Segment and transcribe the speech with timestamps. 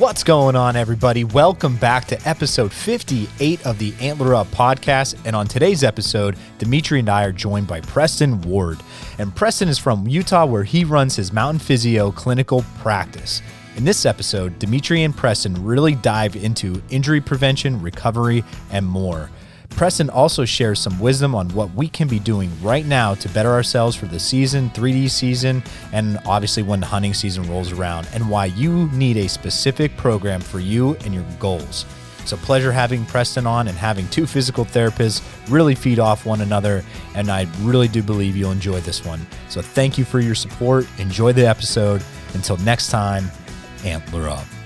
[0.00, 1.24] What's going on, everybody?
[1.24, 5.14] Welcome back to episode 58 of the Antler Up podcast.
[5.26, 8.80] And on today's episode, Dimitri and I are joined by Preston Ward.
[9.18, 13.42] And Preston is from Utah, where he runs his Mountain Physio clinical practice.
[13.76, 19.28] In this episode, Dimitri and Preston really dive into injury prevention, recovery, and more.
[19.70, 23.50] Preston also shares some wisdom on what we can be doing right now to better
[23.50, 28.28] ourselves for the season, 3D season, and obviously when the hunting season rolls around, and
[28.28, 31.86] why you need a specific program for you and your goals.
[32.20, 36.42] It's a pleasure having Preston on and having two physical therapists really feed off one
[36.42, 39.26] another, and I really do believe you'll enjoy this one.
[39.48, 40.86] So thank you for your support.
[40.98, 42.02] Enjoy the episode.
[42.34, 43.30] Until next time,
[43.84, 44.59] antler up.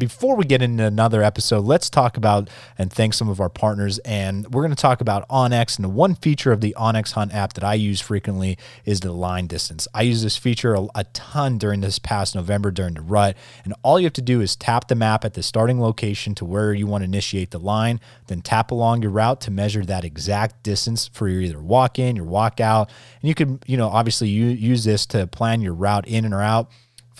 [0.00, 2.48] Before we get into another episode, let's talk about
[2.78, 3.98] and thank some of our partners.
[3.98, 5.76] And we're going to talk about onX.
[5.76, 9.12] And the one feature of the onX Hunt app that I use frequently is the
[9.12, 9.86] line distance.
[9.94, 13.36] I use this feature a, a, ton during this past November during the rut.
[13.62, 16.44] And all you have to do is tap the map at the starting location to
[16.44, 20.04] where you want to initiate the line, then tap along your route to measure that
[20.04, 22.90] exact distance for your either walk in, your walk out.
[23.20, 26.32] And you can, you know, obviously you use this to plan your route in and
[26.32, 26.70] or out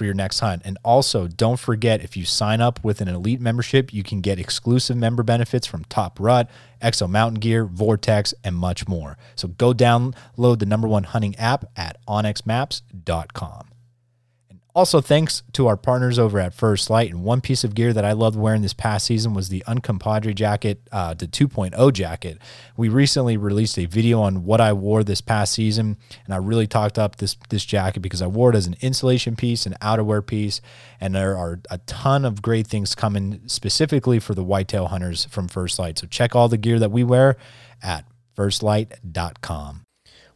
[0.00, 0.62] for your next hunt.
[0.64, 4.38] And also, don't forget if you sign up with an elite membership, you can get
[4.38, 6.48] exclusive member benefits from Top Rut,
[6.80, 9.18] Exo Mountain Gear, Vortex, and much more.
[9.36, 13.69] So go download the number one hunting app at onxmaps.com.
[14.74, 17.10] Also, thanks to our partners over at First Lite.
[17.10, 20.34] And one piece of gear that I loved wearing this past season was the Uncompahgre
[20.34, 22.38] jacket, uh, the 2.0 jacket.
[22.76, 26.68] We recently released a video on what I wore this past season, and I really
[26.68, 30.24] talked up this this jacket because I wore it as an insulation piece, an outerwear
[30.24, 30.60] piece,
[31.00, 35.48] and there are a ton of great things coming specifically for the whitetail hunters from
[35.48, 35.98] First Lite.
[35.98, 37.37] So check all the gear that we wear
[37.82, 38.04] at
[38.37, 39.84] firstlite.com.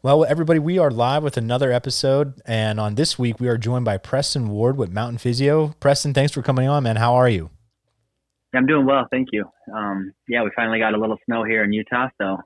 [0.04, 2.34] Well, everybody, we are live with another episode.
[2.44, 5.68] And on this week, we are joined by Preston Ward with Mountain Physio.
[5.80, 6.96] Preston, thanks for coming on, man.
[6.96, 7.48] How are you?
[8.54, 9.06] I'm doing well.
[9.10, 9.46] Thank you.
[9.74, 12.08] Um, yeah, we finally got a little snow here in Utah.
[12.20, 12.36] So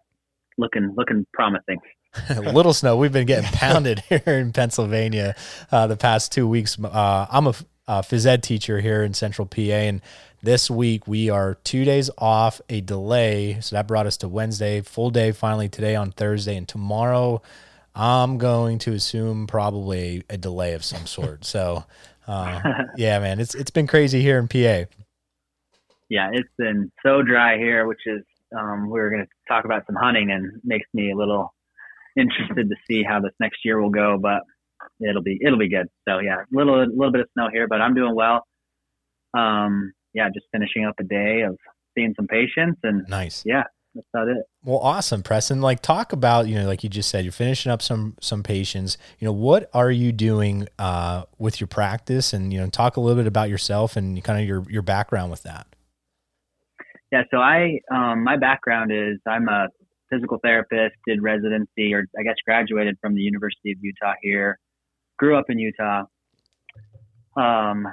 [0.56, 1.80] looking, looking promising.
[2.28, 2.96] a little snow.
[2.96, 5.34] We've been getting pounded here in Pennsylvania
[5.72, 6.78] uh, the past two weeks.
[6.80, 7.54] Uh, I'm a,
[7.88, 9.62] a phys ed teacher here in central PA.
[9.62, 10.00] And
[10.42, 13.58] this week we are two days off a delay.
[13.60, 16.56] So that brought us to Wednesday, full day finally today on Thursday.
[16.56, 17.42] And tomorrow
[17.94, 21.44] I'm going to assume probably a, delay of some sort.
[21.44, 21.84] So
[22.26, 22.60] uh,
[22.96, 24.90] yeah, man, it's it's been crazy here in PA.
[26.08, 28.22] Yeah, it's been so dry here, which is
[28.56, 31.52] um, we are going to talk about some hunting and makes me a little
[32.16, 34.18] interested to see how this next year will go.
[34.20, 34.42] But
[35.00, 35.88] it'll be it'll be good.
[36.08, 38.46] So yeah, a little little bit of snow here, but I'm doing well.
[39.36, 41.56] Um, yeah, just finishing up a day of
[41.96, 43.42] seeing some patients and nice.
[43.44, 43.64] Yeah,
[43.94, 44.44] that's about it.
[44.64, 45.60] Well, awesome, Preston.
[45.60, 48.98] Like talk about, you know, like you just said, you're finishing up some some patients.
[49.18, 53.00] You know, what are you doing uh, with your practice and you know, talk a
[53.00, 55.66] little bit about yourself and kind of your your background with that.
[57.10, 59.68] Yeah, so I um, my background is I'm a
[60.10, 64.58] physical therapist, did residency or I guess graduated from the University of Utah here.
[65.18, 66.04] Grew up in Utah.
[67.36, 67.86] Um,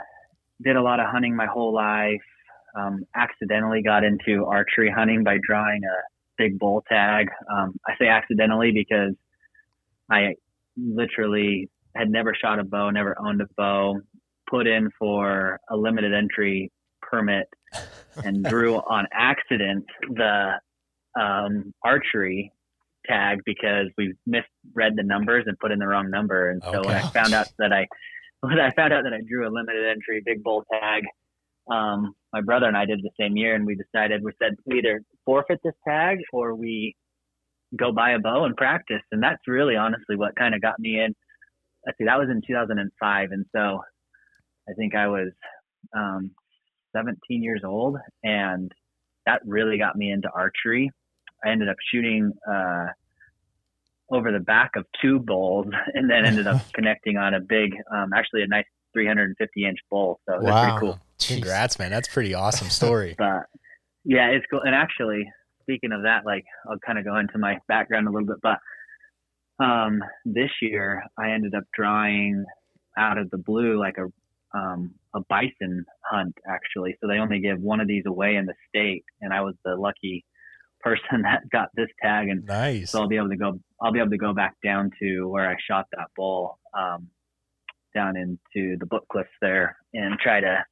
[0.66, 2.22] did a lot of hunting my whole life.
[2.78, 5.98] Um, accidentally got into archery hunting by drawing a
[6.38, 7.28] big bull tag.
[7.50, 9.14] Um, I say accidentally because
[10.12, 10.36] I
[10.76, 14.02] literally had never shot a bow, never owned a bow,
[14.50, 16.72] put in for a limited entry
[17.02, 17.48] permit
[18.24, 20.60] and drew on accident the
[21.18, 22.52] um, archery
[23.06, 26.50] tag because we misread the numbers and put in the wrong number.
[26.50, 26.88] And so okay.
[26.88, 27.88] when I found out that I
[28.46, 31.04] when I found out that I drew a limited entry big bull tag,
[31.72, 34.78] um, my brother and I did the same year, and we decided we said we
[34.80, 36.96] either forfeit this tag or we
[37.78, 39.02] go buy a bow and practice.
[39.12, 41.16] And that's really honestly what kind of got me in.
[41.86, 43.82] Let's see, that was in 2005, and so
[44.70, 45.30] I think I was
[45.96, 46.32] um,
[46.96, 48.72] 17 years old, and
[49.26, 50.92] that really got me into archery.
[51.44, 52.32] I ended up shooting.
[52.48, 52.88] Uh,
[54.12, 58.12] over the back of two bulls and then ended up connecting on a big, um,
[58.14, 60.20] actually a nice 350 inch bull.
[60.28, 60.42] So wow.
[60.42, 61.00] that's pretty cool.
[61.20, 61.92] Congrats, man.
[61.92, 63.16] That's pretty awesome story.
[63.18, 63.44] but
[64.04, 64.62] yeah, it's cool.
[64.62, 65.30] And actually,
[65.62, 68.60] speaking of that, like I'll kind of go into my background a little bit, but
[69.64, 72.46] um, this year I ended up drawing
[72.98, 74.08] out of the blue like a
[74.58, 76.96] um, a bison hunt actually.
[77.02, 79.76] So they only give one of these away in the state, and I was the
[79.76, 80.26] lucky
[80.82, 82.92] person that got this tag, and nice.
[82.92, 83.60] So I'll be able to go.
[83.86, 87.08] I'll be able to go back down to where I shot that bull, um,
[87.94, 90.66] down into the book cliffs there, and try to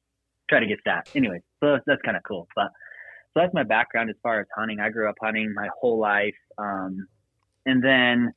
[0.50, 1.08] try to get that.
[1.14, 2.48] Anyway, so that's, kind of cool.
[2.56, 2.72] But
[3.32, 4.80] so that's my background as far as hunting.
[4.80, 7.06] I grew up hunting my whole life, um,
[7.66, 8.32] and then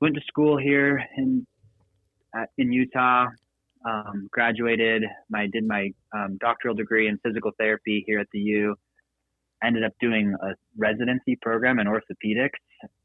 [0.00, 1.46] went to school here in
[2.58, 3.28] in Utah.
[3.88, 5.04] Um, graduated.
[5.30, 8.74] My did my um, doctoral degree in physical therapy here at the U.
[9.62, 12.58] Ended up doing a residency program in orthopedics,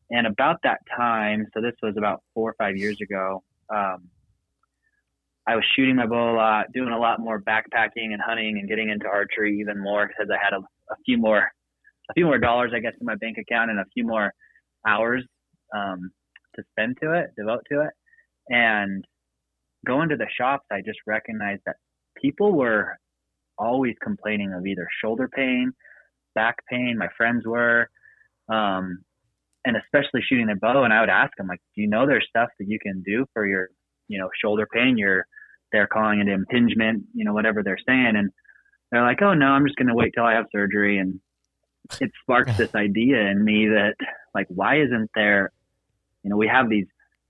[0.10, 3.44] and about that time, so this was about four or five years ago.
[3.74, 4.10] Um,
[5.48, 8.68] I was shooting my bow a lot, doing a lot more backpacking and hunting, and
[8.68, 11.52] getting into archery even more because I had a, a few more,
[12.10, 14.34] a few more dollars, I guess, in my bank account and a few more
[14.88, 15.24] hours
[15.76, 16.12] um,
[16.56, 17.92] to spend to it, devote to it.
[18.50, 19.04] And
[19.86, 21.76] going to the shops, I just recognized that
[22.20, 22.98] people were
[23.58, 25.72] always complaining of either shoulder pain,
[26.34, 26.98] back pain.
[26.98, 27.90] My friends were,
[28.50, 29.04] um,
[29.66, 30.84] and especially shooting their bow.
[30.84, 33.26] And I would ask them, like, do you know there's stuff that you can do
[33.34, 33.70] for your,
[34.08, 34.98] you know, shoulder pain?
[34.98, 35.26] Your,
[35.72, 38.14] they're calling it impingement, you know, whatever they're saying.
[38.16, 38.32] And
[38.92, 41.00] they're like, oh no, I'm just going to wait till I have surgery.
[41.00, 41.20] And
[42.00, 43.96] it sparks this idea in me that,
[44.34, 45.52] like, why isn't there
[46.26, 46.88] you know, we have these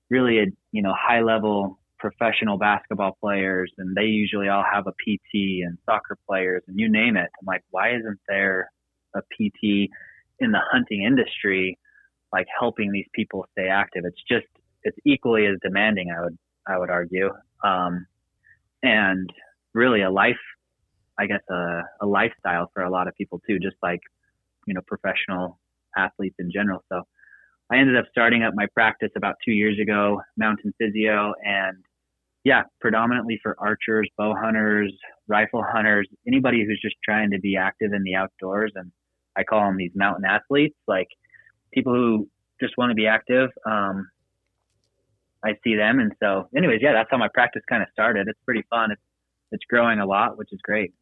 [0.10, 0.40] really,
[0.72, 5.78] you know, high level professional basketball players and they usually all have a PT and
[5.86, 7.30] soccer players and you name it.
[7.40, 8.72] I'm like, why isn't there
[9.14, 9.90] a PT
[10.40, 11.78] in the hunting industry
[12.36, 14.04] like helping these people stay active?
[14.06, 14.48] It's just
[14.84, 16.38] it's equally as demanding, I would
[16.68, 17.30] I would argue.
[17.64, 18.06] Um,
[18.84, 19.30] and
[19.74, 20.38] really a life
[21.18, 24.02] I guess a, a lifestyle for a lot of people too, just like,
[24.68, 25.60] you know, professional
[25.98, 26.84] athletes in general.
[26.92, 27.04] So
[27.72, 31.78] I ended up starting up my practice about two years ago, Mountain Physio, and
[32.44, 34.94] yeah, predominantly for archers, bow hunters,
[35.28, 38.72] rifle hunters, anybody who's just trying to be active in the outdoors.
[38.76, 38.92] And
[39.36, 41.08] I call them these mountain athletes, like
[41.76, 42.28] people who
[42.60, 43.52] just want to be active.
[43.66, 44.10] Um,
[45.44, 48.28] I see them, and so, anyways, yeah, that's how my practice kind of started.
[48.28, 48.92] It's pretty fun.
[48.92, 49.02] It's
[49.52, 50.94] it's growing a lot, which is great.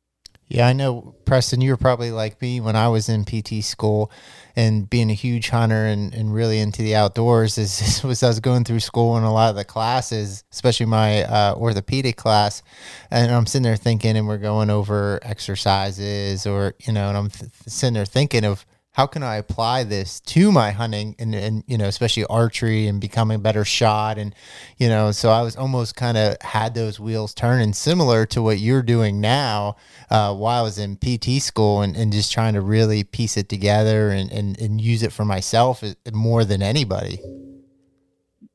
[0.49, 4.11] Yeah, I know, Preston, you were probably like me when I was in PT school
[4.55, 8.39] and being a huge hunter and, and really into the outdoors is was I was
[8.39, 12.61] going through school and a lot of the classes, especially my uh, orthopedic class,
[13.09, 17.29] and I'm sitting there thinking, and we're going over exercises or, you know, and I'm
[17.29, 21.63] th- sitting there thinking of how can I apply this to my hunting and, and
[21.65, 24.19] you know, especially archery and becoming a better shot.
[24.19, 24.35] And,
[24.77, 28.59] you know, so I was almost kind of had those wheels turning similar to what
[28.59, 29.77] you're doing now
[30.11, 33.49] uh, while I was in PT school and, and just trying to really piece it
[33.49, 37.19] together and, and, and use it for myself more than anybody.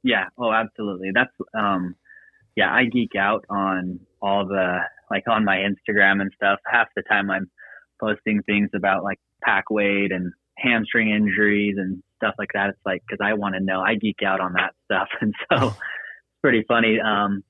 [0.04, 0.26] Yeah.
[0.38, 1.10] Oh, absolutely.
[1.12, 1.96] That's, um,
[2.54, 4.78] yeah, I geek out on all the,
[5.10, 6.60] like on my Instagram and stuff.
[6.64, 7.50] Half the time I'm
[8.00, 12.70] posting things about like pack weight and hamstring injuries and stuff like that.
[12.70, 13.80] It's like because I want to know.
[13.80, 15.76] I geek out on that stuff, and so it's
[16.42, 16.98] pretty funny.
[17.00, 17.42] Um,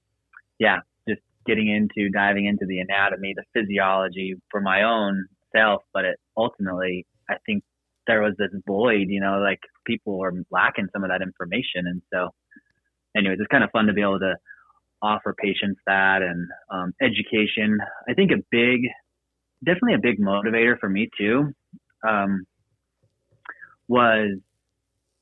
[0.59, 6.05] yeah, just getting into diving into the anatomy, the physiology for my own self, but
[6.05, 7.65] it ultimately, I think
[8.07, 9.07] there was this void.
[9.09, 12.31] You know, like people were lacking some of that information, and so,
[13.17, 14.35] anyways, it's kind of fun to be able to
[15.01, 17.79] offer patients that and um, education.
[18.09, 18.81] I think a big,
[19.65, 21.55] definitely a big motivator for me too
[22.07, 22.45] um,
[23.89, 24.39] was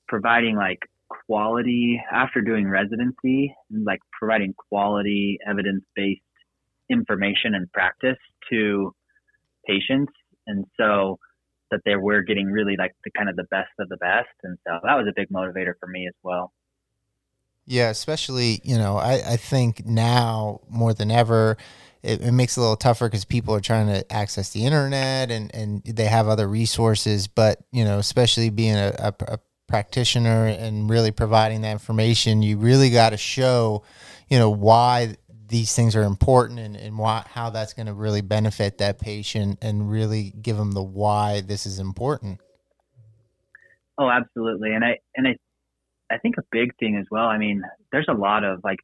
[0.09, 0.81] providing like
[1.27, 6.21] quality after doing residency, like providing quality evidence based
[6.91, 8.19] information and practice
[8.51, 8.95] to
[9.67, 10.13] patients.
[10.47, 11.19] And so
[11.71, 14.29] that they were getting really like the kind of the best of the best.
[14.45, 16.53] And so that was a big motivator for me as well.
[17.67, 21.57] Yeah, especially, you know, I, I think now more than ever,
[22.03, 25.33] it, it makes it a little tougher because people are trying to access the internet
[25.33, 27.27] and, and they have other resources.
[27.27, 32.57] But, you know, especially being a, a, a practitioner and really providing that information, you
[32.57, 33.83] really got to show,
[34.29, 35.17] you know, why
[35.49, 39.59] these things are important and, and why, how that's going to really benefit that patient
[39.61, 42.41] and really give them the why this is important.
[43.99, 44.73] Oh, absolutely.
[44.73, 45.37] And I, and I,
[46.11, 47.27] I think a big thing as well.
[47.27, 48.79] I mean, there's a lot of like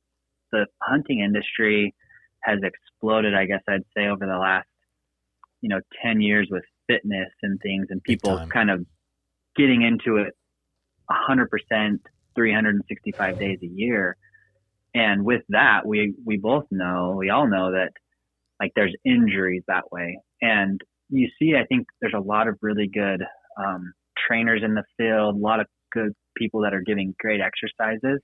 [0.50, 1.94] the hunting industry
[2.42, 4.68] has exploded, I guess I'd say, over the last,
[5.60, 8.84] you know, 10 years with fitness and things and people kind of
[9.56, 10.34] getting into it
[11.10, 11.98] 100%,
[12.34, 14.16] 365 days a year.
[14.94, 17.92] And with that, we, we both know, we all know that
[18.60, 20.18] like there's injuries that way.
[20.40, 23.22] And you see, I think there's a lot of really good
[23.58, 23.92] um,
[24.26, 28.20] trainers in the field, a lot of good people that are giving great exercises.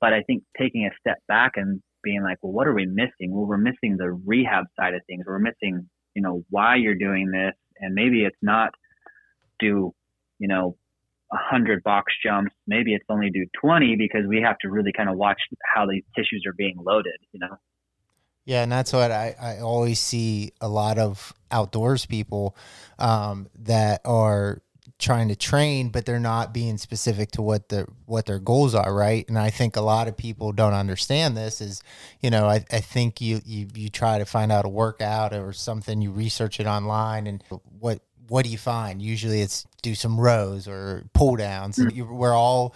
[0.00, 3.32] But I think taking a step back and being like, well, what are we missing?
[3.32, 5.24] Well, we're missing the rehab side of things.
[5.26, 7.54] We're missing, you know, why you're doing this.
[7.80, 8.70] And maybe it's not
[9.58, 9.92] do,
[10.38, 10.76] you know,
[11.32, 12.52] a hundred box jumps.
[12.66, 15.40] Maybe it's only do 20 because we have to really kind of watch
[15.74, 17.56] how these tissues are being loaded, you know?
[18.44, 22.56] Yeah, and that's what I, I always see a lot of outdoors people
[22.98, 24.62] um, that are
[24.98, 28.92] trying to train, but they're not being specific to what the what their goals are,
[28.92, 29.28] right?
[29.28, 31.60] And I think a lot of people don't understand this.
[31.60, 31.82] Is
[32.20, 35.52] you know, I, I think you, you you try to find out a workout or
[35.52, 37.44] something, you research it online, and
[37.78, 39.00] what what do you find?
[39.00, 41.78] Usually, it's do some rows or pull downs.
[41.78, 42.74] And you, we're all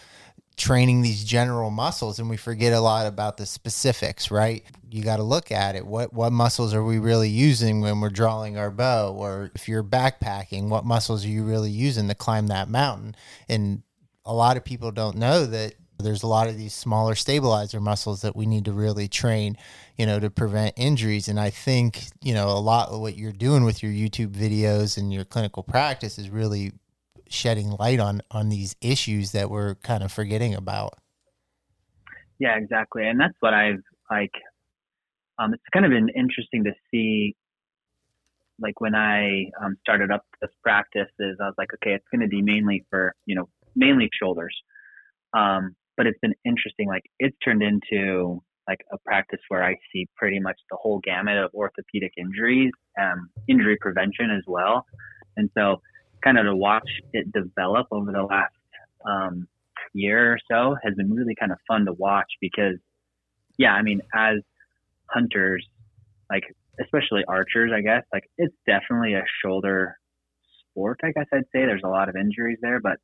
[0.56, 4.64] training these general muscles and we forget a lot about the specifics right?
[4.90, 5.86] You got to look at it.
[5.86, 9.14] What what muscles are we really using when we're drawing our bow?
[9.14, 13.16] Or if you're backpacking what muscles are you really using to climb that mountain?
[13.48, 13.82] And
[14.24, 18.22] a lot of people don't know that there's a lot of these smaller stabilizer muscles
[18.22, 19.56] that we need to really train
[19.96, 21.28] you know to prevent injuries.
[21.28, 24.98] And i think you know a lot of what you're doing with your youtube videos
[24.98, 26.72] and your clinical practice is really
[27.32, 30.94] shedding light on on these issues that we're kind of forgetting about.
[32.38, 34.32] Yeah, exactly, and that's what I've like.
[35.38, 37.34] Um, it's kind of been interesting to see.
[38.60, 42.20] Like when I um, started up this practice, is I was like, okay, it's going
[42.20, 44.54] to be mainly for you know mainly shoulders,
[45.32, 46.88] um, but it's been interesting.
[46.88, 51.36] Like it's turned into like a practice where I see pretty much the whole gamut
[51.36, 54.84] of orthopedic injuries, um, injury prevention as well,
[55.36, 55.80] and so
[56.22, 58.54] kind of to watch it develop over the last
[59.04, 59.46] um,
[59.92, 62.76] year or so has been really kind of fun to watch because,
[63.58, 64.38] yeah, I mean, as
[65.06, 65.66] hunters,
[66.30, 66.44] like
[66.80, 69.98] especially archers, I guess, like it's definitely a shoulder
[70.70, 71.00] sport.
[71.04, 72.98] I guess I'd say there's a lot of injuries there, but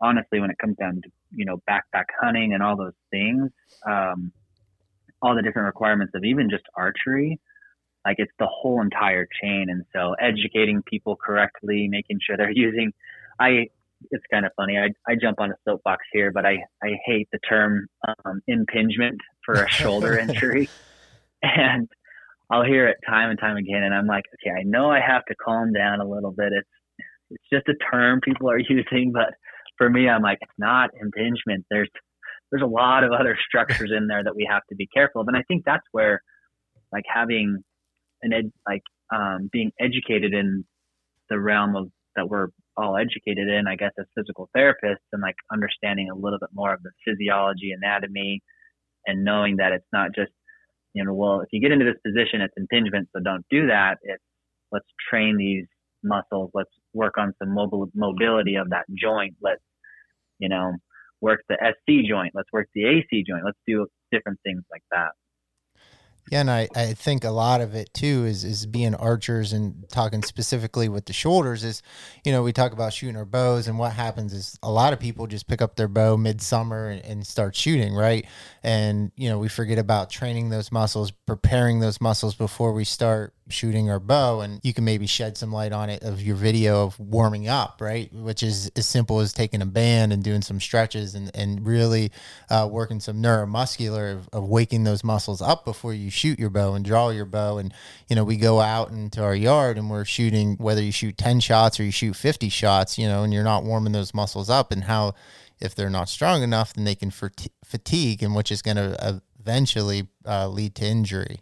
[0.00, 3.50] honestly, when it comes down to you know backpack hunting and all those things,
[3.86, 4.32] um,
[5.22, 7.40] all the different requirements of even just archery,
[8.06, 9.66] like it's the whole entire chain.
[9.68, 12.92] And so educating people correctly, making sure they're using,
[13.40, 13.66] I,
[14.12, 14.78] it's kind of funny.
[14.78, 17.88] I, I jump on a soapbox here, but I, I hate the term
[18.24, 20.68] um, impingement for a shoulder injury.
[21.42, 21.88] And
[22.48, 23.82] I'll hear it time and time again.
[23.82, 26.52] And I'm like, okay, I know I have to calm down a little bit.
[26.52, 26.68] It's,
[27.30, 29.34] it's just a term people are using, but
[29.78, 31.66] for me, I'm like, it's not impingement.
[31.70, 31.90] There's,
[32.52, 35.28] there's a lot of other structures in there that we have to be careful of.
[35.28, 36.22] And I think that's where
[36.92, 37.64] like having
[38.22, 38.82] and ed, like
[39.14, 40.64] um, being educated in
[41.30, 45.36] the realm of that we're all educated in, I guess, as physical therapists, and like
[45.52, 48.42] understanding a little bit more of the physiology, anatomy,
[49.06, 50.32] and knowing that it's not just,
[50.94, 53.98] you know, well, if you get into this position, it's impingement, so don't do that.
[54.02, 54.22] It's
[54.72, 55.66] let's train these
[56.02, 56.50] muscles.
[56.54, 59.34] Let's work on some mobile mobility of that joint.
[59.42, 59.62] Let's,
[60.38, 60.72] you know,
[61.20, 62.32] work the SC joint.
[62.34, 63.44] Let's work the AC joint.
[63.44, 65.10] Let's do different things like that.
[66.30, 69.88] Yeah, and I, I think a lot of it too is is being archers and
[69.88, 71.82] talking specifically with the shoulders is,
[72.24, 74.98] you know, we talk about shooting our bows and what happens is a lot of
[74.98, 78.26] people just pick up their bow midsummer and, and start shooting, right?
[78.64, 83.32] And, you know, we forget about training those muscles, preparing those muscles before we start
[83.48, 86.84] shooting our bow and you can maybe shed some light on it of your video
[86.84, 88.12] of warming up right?
[88.12, 92.10] Which is as simple as taking a band and doing some stretches and, and really
[92.50, 96.74] uh, working some neuromuscular of, of, waking those muscles up before you shoot your bow
[96.74, 97.58] and draw your bow.
[97.58, 97.72] And
[98.08, 101.40] you know we go out into our yard and we're shooting whether you shoot 10
[101.40, 104.72] shots or you shoot 50 shots you know and you're not warming those muscles up
[104.72, 105.14] and how
[105.60, 110.08] if they're not strong enough then they can fatigue and which is going to eventually
[110.26, 111.40] uh, lead to injury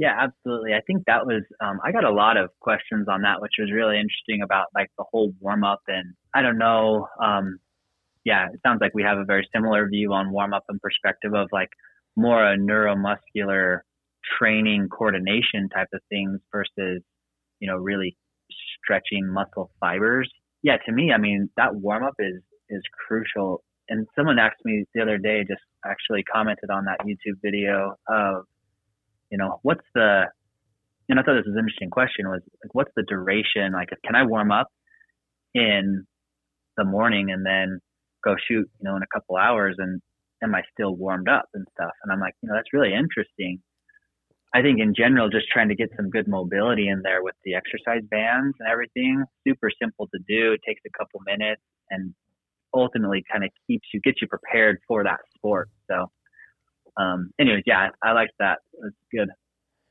[0.00, 0.72] yeah, absolutely.
[0.72, 3.70] I think that was, um, I got a lot of questions on that, which was
[3.70, 5.82] really interesting about like the whole warm up.
[5.88, 7.06] And I don't know.
[7.22, 7.58] Um,
[8.24, 11.34] yeah, it sounds like we have a very similar view on warm up and perspective
[11.34, 11.68] of like
[12.16, 13.80] more a neuromuscular
[14.38, 17.02] training coordination type of things versus,
[17.58, 18.16] you know, really
[18.82, 20.32] stretching muscle fibers.
[20.62, 22.40] Yeah, to me, I mean, that warm up is,
[22.70, 23.62] is crucial.
[23.90, 28.44] And someone asked me the other day, just actually commented on that YouTube video of,
[29.30, 30.24] you know, what's the,
[31.08, 33.72] and I thought this was an interesting question was like, what's the duration?
[33.72, 34.68] Like, can I warm up
[35.54, 36.06] in
[36.76, 37.80] the morning and then
[38.24, 40.00] go shoot, you know, in a couple hours and
[40.42, 41.90] am I still warmed up and stuff?
[42.02, 43.60] And I'm like, you know, that's really interesting.
[44.54, 47.54] I think in general, just trying to get some good mobility in there with the
[47.54, 50.52] exercise bands and everything, super simple to do.
[50.52, 52.14] It takes a couple minutes and
[52.74, 55.68] ultimately kind of keeps you, gets you prepared for that sport.
[55.88, 56.10] So
[57.00, 58.58] um, anyways, yeah, I, liked that.
[58.84, 59.28] It's good.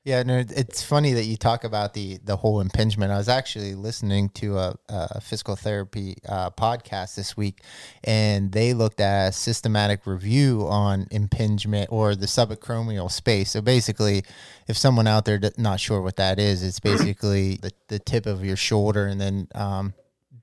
[0.06, 3.12] Yeah, no, it's funny that you talk about the the whole impingement.
[3.12, 7.62] I was actually listening to a, a physical therapy uh, podcast this week,
[8.04, 13.52] and they looked at a systematic review on impingement or the subacromial space.
[13.52, 14.24] So basically,
[14.68, 18.44] if someone out there not sure what that is, it's basically the, the tip of
[18.44, 19.94] your shoulder, and then um,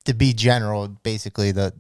[0.06, 1.72] to be general, basically the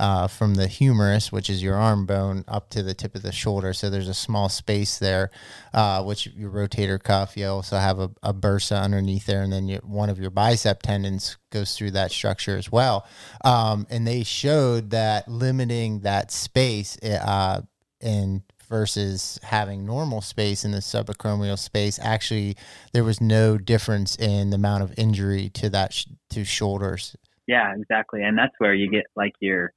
[0.00, 3.32] uh, from the humerus, which is your arm bone, up to the tip of the
[3.32, 3.74] shoulder.
[3.74, 5.30] So there's a small space there,
[5.74, 7.36] uh, which your rotator cuff.
[7.36, 10.80] You also have a, a bursa underneath there, and then you, one of your bicep
[10.82, 13.06] tendons goes through that structure as well.
[13.44, 17.60] Um, and they showed that limiting that space uh,
[18.00, 22.56] and versus having normal space in the subacromial space actually
[22.92, 27.16] there was no difference in the amount of injury to that sh- to shoulders
[27.50, 29.72] yeah exactly and that's where you get like your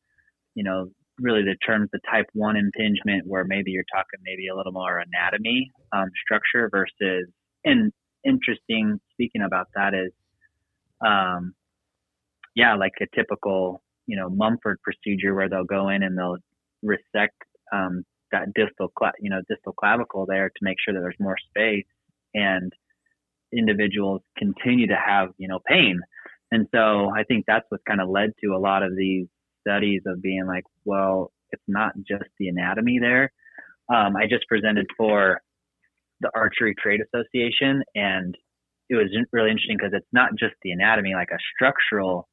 [0.55, 0.89] you know,
[1.19, 4.99] really the terms the type one impingement where maybe you're talking maybe a little more
[4.99, 7.27] anatomy um, structure versus
[7.63, 7.91] and
[8.25, 10.11] interesting speaking about that is
[11.05, 11.53] um,
[12.55, 16.37] yeah like a typical you know mumford procedure where they'll go in and they'll
[16.81, 17.35] resect
[17.71, 21.37] um, that distal cla- you know distal clavicle there to make sure that there's more
[21.49, 21.85] space
[22.33, 22.73] and
[23.55, 25.99] individuals continue to have you know pain
[26.53, 29.27] and so i think that's what kind of led to a lot of these
[29.65, 33.31] studies of being like, well, it's not just the anatomy there.
[33.93, 35.41] Um, I just presented for
[36.21, 38.35] the Archery Trade Association, and
[38.89, 42.27] it was really interesting because it's not just the anatomy, like a structural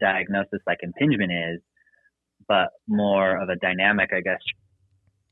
[0.00, 1.60] diagnosis, like impingement is,
[2.46, 4.40] but more of a dynamic, I guess,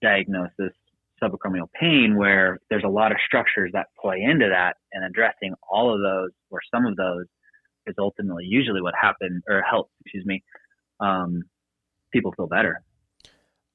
[0.02, 0.75] diagnosis,
[1.23, 5.95] subacromial pain, where there's a lot of structures that play into that, and addressing all
[5.95, 7.25] of those or some of those
[7.87, 10.43] is ultimately usually what happened or helps, excuse me,
[11.00, 11.43] um,
[12.12, 12.83] people feel better.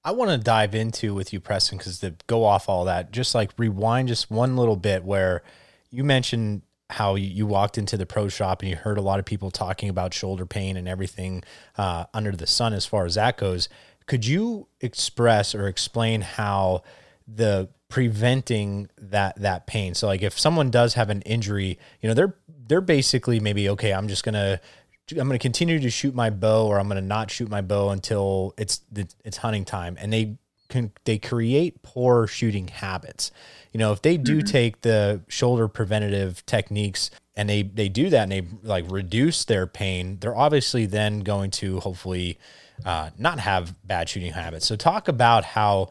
[0.04, 3.36] I want to dive into with you, Preston, because to go off all that, just
[3.36, 5.44] like rewind just one little bit where
[5.92, 9.26] you mentioned how you walked into the pro shop and you heard a lot of
[9.26, 11.44] people talking about shoulder pain and everything
[11.78, 13.70] uh, under the sun as far as that goes.
[14.08, 16.84] Could you express or explain how
[17.28, 19.94] the preventing that that pain?
[19.94, 22.36] So, like, if someone does have an injury, you know, they're
[22.68, 23.94] they're basically maybe okay.
[23.94, 24.60] I'm just gonna
[25.12, 27.62] I'm going to continue to shoot my bow or I'm going to not shoot my
[27.62, 28.82] bow until it's
[29.24, 30.38] it's hunting time and they
[30.70, 33.32] can they create poor shooting habits.
[33.74, 34.48] You know, if they do mm-hmm.
[34.48, 39.68] take the shoulder preventative techniques and they they do that and they like reduce their
[39.68, 42.40] pain, they're obviously then going to hopefully
[42.86, 44.66] uh, not have bad shooting habits.
[44.66, 45.90] So talk about how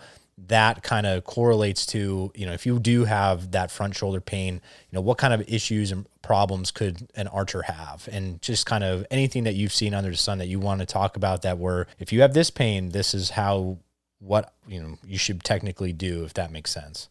[0.48, 4.55] that kind of correlates to you know if you do have that front shoulder pain
[4.55, 8.09] you know what kind of issues and problems could an archer have?
[8.12, 10.87] And just kind of anything that you've seen under the sun that you want to
[10.87, 13.79] talk about that were if you have this pain this is how
[14.20, 17.09] what you know you should technically do if that makes sense.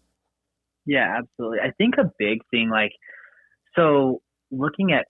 [0.85, 1.59] Yeah absolutely.
[1.59, 2.91] I think a big thing like
[3.75, 5.05] so looking at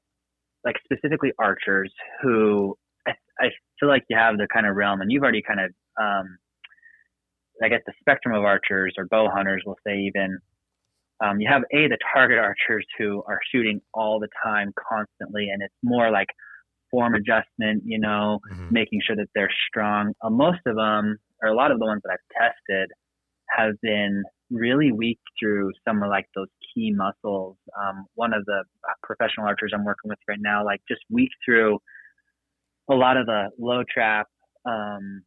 [0.66, 2.76] like specifically archers who
[3.08, 5.72] i, I feel like you have the kind of realm and you've already kind of
[6.02, 6.38] um,
[7.64, 10.40] I guess the spectrum of archers or bow hunters, we'll say even,
[11.24, 15.62] um, you have a the target archers who are shooting all the time, constantly, and
[15.62, 16.28] it's more like
[16.92, 18.68] form adjustment, you know, mm-hmm.
[18.72, 20.14] making sure that they're strong.
[20.24, 22.90] Uh, most of them, or a lot of the ones that I've tested,
[23.50, 27.58] have been really weak through some of like those key muscles.
[27.80, 31.30] Um, one of the uh, professional archers I'm working with right now, like just weak
[31.46, 31.80] through
[32.90, 34.28] a lot of the low trap,
[34.66, 35.22] um,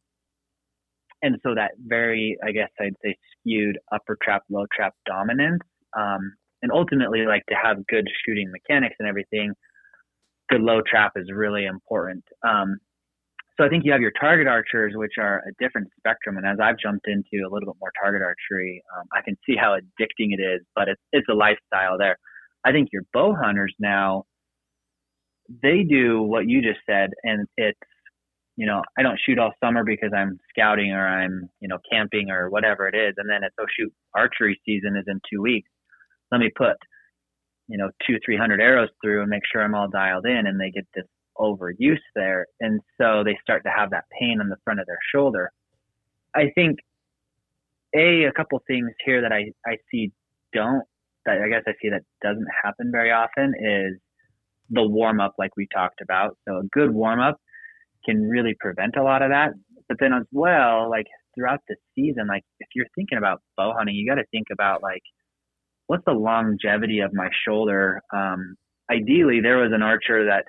[1.23, 5.63] and so that very, I guess I'd say, skewed upper trap, low trap dominance.
[5.97, 9.53] Um, and ultimately, like to have good shooting mechanics and everything,
[10.49, 12.23] good low trap is really important.
[12.45, 12.77] Um,
[13.57, 16.37] so I think you have your target archers, which are a different spectrum.
[16.37, 19.55] And as I've jumped into a little bit more target archery, um, I can see
[19.55, 22.17] how addicting it is, but it's, it's a lifestyle there.
[22.65, 24.23] I think your bow hunters now,
[25.61, 27.79] they do what you just said, and it's
[28.55, 32.29] you know, I don't shoot all summer because I'm scouting or I'm, you know, camping
[32.29, 33.15] or whatever it is.
[33.17, 35.69] And then it's, oh, shoot, archery season is in two weeks.
[36.31, 36.77] Let me put,
[37.67, 40.45] you know, two, 300 arrows through and make sure I'm all dialed in.
[40.45, 41.05] And they get this
[41.39, 42.45] overuse there.
[42.59, 45.51] And so they start to have that pain on the front of their shoulder.
[46.35, 46.77] I think,
[47.95, 50.11] A, a couple things here that I, I see
[50.53, 50.83] don't,
[51.25, 53.99] that I guess I see that doesn't happen very often is
[54.69, 56.37] the warm up, like we talked about.
[56.47, 57.37] So a good warm up
[58.05, 59.51] can really prevent a lot of that.
[59.87, 63.95] But then as well, like throughout the season, like if you're thinking about bow hunting,
[63.95, 65.01] you got to think about like
[65.87, 68.01] what's the longevity of my shoulder.
[68.13, 68.55] Um,
[68.91, 70.45] ideally, there was an archer that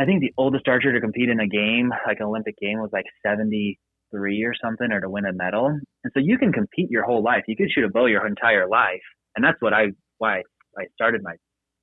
[0.00, 2.90] I think the oldest archer to compete in a game, like an Olympic game, was
[2.92, 5.66] like 73 or something, or to win a medal.
[5.66, 7.44] And so you can compete your whole life.
[7.48, 9.02] You could shoot a bow your entire life,
[9.36, 10.42] and that's what I why
[10.78, 11.34] I started my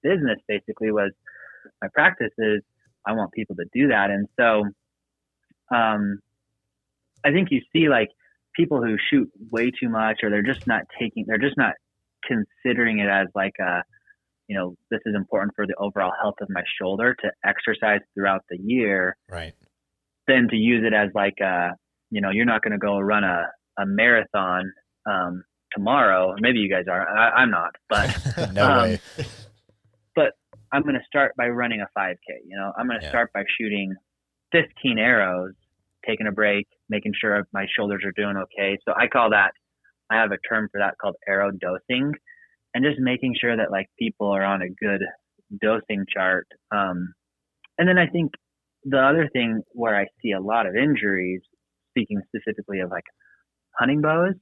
[0.02, 0.40] business.
[0.48, 1.12] Basically, was
[1.82, 2.62] my practice is
[3.08, 4.10] I want people to do that.
[4.10, 4.64] And so,
[5.76, 6.20] um,
[7.24, 8.10] I think you see like
[8.56, 11.74] people who shoot way too much, or they're just not taking, they're just not
[12.28, 13.84] considering it as like a
[14.48, 18.42] you know, this is important for the overall health of my shoulder to exercise throughout
[18.50, 19.18] the year.
[19.30, 19.54] Right.
[20.28, 21.72] Then to use it as like a,
[22.12, 23.48] you know, you're not going to go run a,
[23.80, 24.72] a marathon
[25.10, 26.36] um, tomorrow.
[26.40, 27.08] Maybe you guys are.
[27.08, 29.00] I, am not, but no um, way.
[30.76, 32.16] I'm going to start by running a 5K.
[32.46, 33.10] You know, I'm going to yeah.
[33.10, 33.96] start by shooting
[34.52, 35.54] 15 arrows,
[36.06, 38.78] taking a break, making sure my shoulders are doing okay.
[38.86, 39.52] So I call that.
[40.12, 42.12] I have a term for that called arrow dosing
[42.74, 45.02] and just making sure that like people are on a good
[45.62, 46.48] dosing chart.
[46.72, 47.14] Um,
[47.78, 48.34] and then I think
[48.84, 51.42] the other thing where I see a lot of injuries,
[51.92, 53.06] speaking specifically of like
[53.80, 54.36] hunting bows,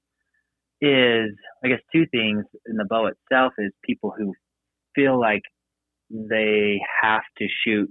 [0.81, 1.29] is
[1.63, 4.33] I guess two things in the bow itself is people who
[4.95, 5.43] feel like
[6.13, 7.89] they have to shoot,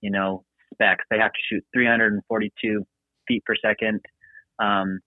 [0.00, 1.04] you know, specs.
[1.10, 2.84] They have to shoot 342
[3.26, 4.00] feet per second.
[4.58, 5.00] Um,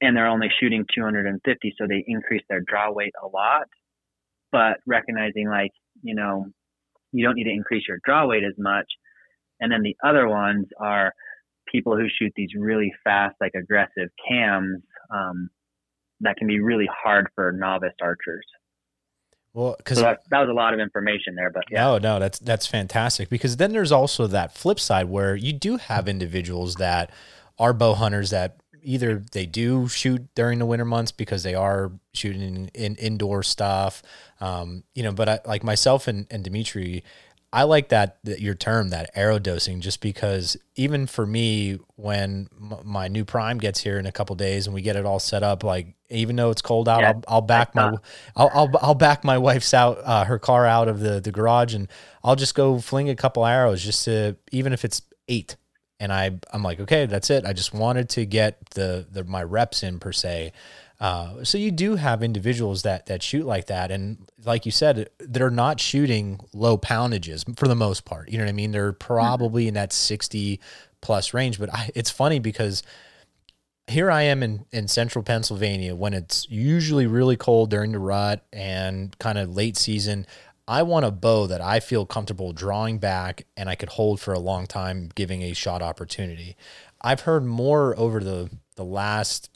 [0.00, 3.66] and they're only shooting 250, so they increase their draw weight a lot.
[4.52, 6.46] But recognizing like, you know,
[7.12, 8.86] you don't need to increase your draw weight as much.
[9.60, 11.12] And then the other ones are
[11.72, 14.82] people who shoot these really fast, like aggressive cams
[15.12, 15.48] um,
[16.20, 18.46] that can be really hard for novice archers.
[19.58, 21.80] Well, because so that, that, was a lot of information there, but yeah.
[21.80, 23.28] no, no, that's that's fantastic.
[23.28, 27.10] Because then there's also that flip side where you do have individuals that
[27.58, 31.90] are bow hunters that either they do shoot during the winter months because they are
[32.14, 34.00] shooting in, in indoor stuff,
[34.40, 35.10] um, you know.
[35.10, 37.02] But I, like myself and, and Dimitri,
[37.52, 42.48] I like that, that your term that arrow dosing just because even for me when
[42.60, 45.18] m- my new prime gets here in a couple days and we get it all
[45.18, 47.92] set up like even though it's cold out yeah, I'll, I'll back my
[48.36, 51.74] I'll, I'll, I'll back my wife's out uh, her car out of the the garage
[51.74, 51.88] and
[52.22, 55.56] I'll just go fling a couple arrows just to even if it's 8
[56.00, 57.44] and I I'm like, okay, that's it.
[57.44, 60.52] I just wanted to get the the my reps in per se.
[61.00, 65.08] Uh, so you do have individuals that that shoot like that, and like you said,
[65.20, 68.28] they're not shooting low poundages for the most part.
[68.30, 68.72] You know what I mean?
[68.72, 70.60] They're probably in that sixty
[71.00, 71.60] plus range.
[71.60, 72.82] But I, it's funny because
[73.86, 78.44] here I am in, in central Pennsylvania when it's usually really cold during the rut
[78.52, 80.26] and kind of late season.
[80.66, 84.34] I want a bow that I feel comfortable drawing back and I could hold for
[84.34, 86.56] a long time, giving a shot opportunity.
[87.00, 89.48] I've heard more over the the last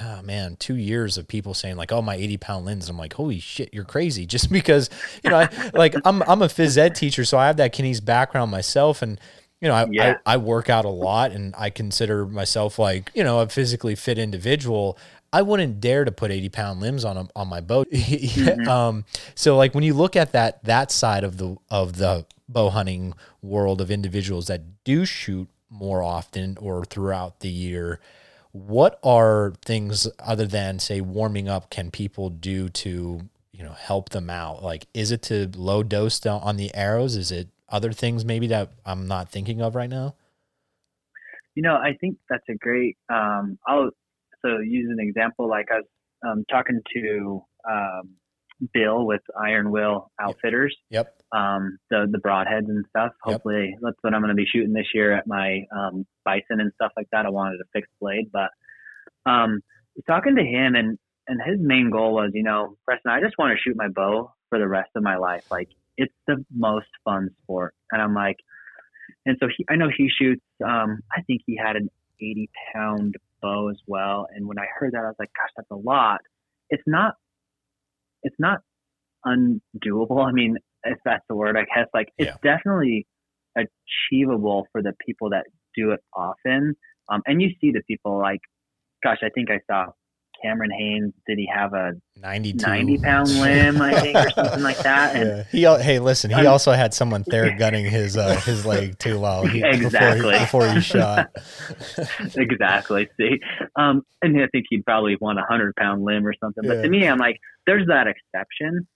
[0.00, 3.14] oh man, two years of people saying like, "Oh, my eighty pound lens." I'm like,
[3.14, 4.90] "Holy shit, you're crazy!" Just because
[5.22, 8.04] you know, I, like I'm I'm a phys ed teacher, so I have that kines
[8.04, 9.20] background myself, and
[9.60, 10.18] you know, I, yeah.
[10.26, 13.94] I I work out a lot, and I consider myself like you know a physically
[13.94, 14.98] fit individual.
[15.32, 17.90] I wouldn't dare to put 80 pound limbs on a, on my boat.
[17.92, 18.68] mm-hmm.
[18.68, 19.04] um,
[19.34, 23.12] so like when you look at that that side of the of the bow hunting
[23.42, 28.00] world of individuals that do shoot more often or throughout the year,
[28.56, 33.20] what are things other than say warming up can people do to
[33.52, 34.62] you know help them out?
[34.62, 37.16] Like is it to low dose on the arrows?
[37.16, 40.14] Is it other things maybe that I'm not thinking of right now?
[41.54, 42.96] You know, I think that's a great.
[43.08, 43.90] Um, I'll
[44.44, 45.86] so use an example like I was
[46.26, 48.10] um, talking to um,
[48.72, 50.76] Bill with Iron Will Outfitters.
[50.90, 51.14] Yep.
[51.32, 53.12] Um, the the broadheads and stuff.
[53.22, 53.78] Hopefully, yep.
[53.82, 56.92] that's what I'm going to be shooting this year at my um, bison and stuff
[56.96, 57.26] like that.
[57.26, 58.50] I wanted a fixed blade, but
[59.30, 59.60] um,
[60.06, 63.56] talking to him and and his main goal was, you know, Preston, I just want
[63.56, 65.44] to shoot my bow for the rest of my life.
[65.50, 68.36] Like it's the most fun sport, and I'm like,
[69.24, 70.42] and so he, I know he shoots.
[70.64, 71.90] Um, I think he had an
[72.20, 74.26] 80 pound bow as well.
[74.34, 76.20] And when I heard that, I was like, gosh, that's a lot.
[76.70, 77.14] It's not,
[78.26, 78.58] it's not
[79.24, 80.26] undoable.
[80.26, 82.56] I mean, if that's the word, I guess, like it's yeah.
[82.56, 83.06] definitely
[83.56, 86.74] achievable for the people that do it often.
[87.08, 88.40] Um, and you see the people like,
[89.02, 89.86] gosh, I think I saw
[90.46, 92.66] Cameron Hanes, did he have a 92.
[92.66, 95.16] 90 pound limb, I think, or something like that?
[95.16, 95.78] And yeah.
[95.78, 99.18] He, hey, listen, he um, also had someone there gunning his uh, his leg too
[99.18, 100.32] while he, exactly.
[100.32, 101.30] before, he, before he shot.
[102.36, 103.08] exactly.
[103.16, 103.40] See,
[103.76, 106.64] um, and I think he'd probably want a 100 pound limb or something.
[106.66, 108.86] But to me, I'm like, there's that exception.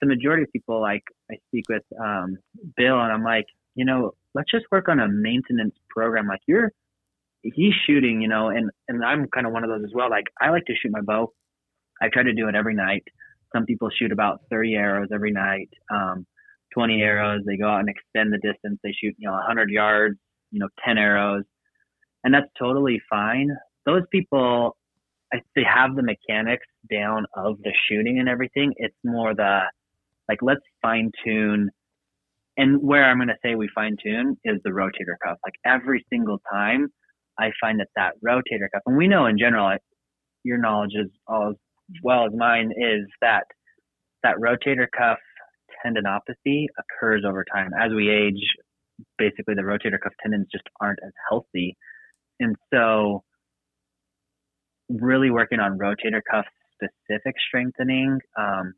[0.00, 2.38] The majority of people, like, I speak with um,
[2.76, 3.44] Bill, and I'm like,
[3.74, 6.26] you know, let's just work on a maintenance program.
[6.26, 6.72] Like, you're
[7.42, 10.10] he's shooting, you know, and and I'm kind of one of those as well.
[10.10, 11.32] Like I like to shoot my bow.
[12.02, 13.04] I try to do it every night.
[13.54, 16.24] Some people shoot about 30 arrows every night, um,
[16.74, 17.42] 20 arrows.
[17.44, 18.78] They go out and extend the distance.
[18.82, 20.16] They shoot, you know, 100 yards,
[20.52, 21.42] you know, 10 arrows,
[22.24, 23.50] and that's totally fine.
[23.86, 24.76] Those people,
[25.32, 28.72] they have the mechanics down of the shooting and everything.
[28.76, 29.62] It's more the
[30.28, 31.70] like let's fine tune.
[32.56, 35.38] And where I'm going to say we fine tune is the rotator cuff.
[35.44, 36.88] Like every single time,
[37.40, 39.76] I find that that rotator cuff, and we know in general,
[40.44, 41.56] your knowledge is all as
[42.02, 43.44] well as mine, is that
[44.22, 45.18] that rotator cuff
[45.84, 47.70] tendinopathy occurs over time.
[47.78, 48.42] As we age,
[49.18, 51.76] basically the rotator cuff tendons just aren't as healthy.
[52.38, 53.24] And so,
[54.88, 58.74] really working on rotator cuff specific strengthening um,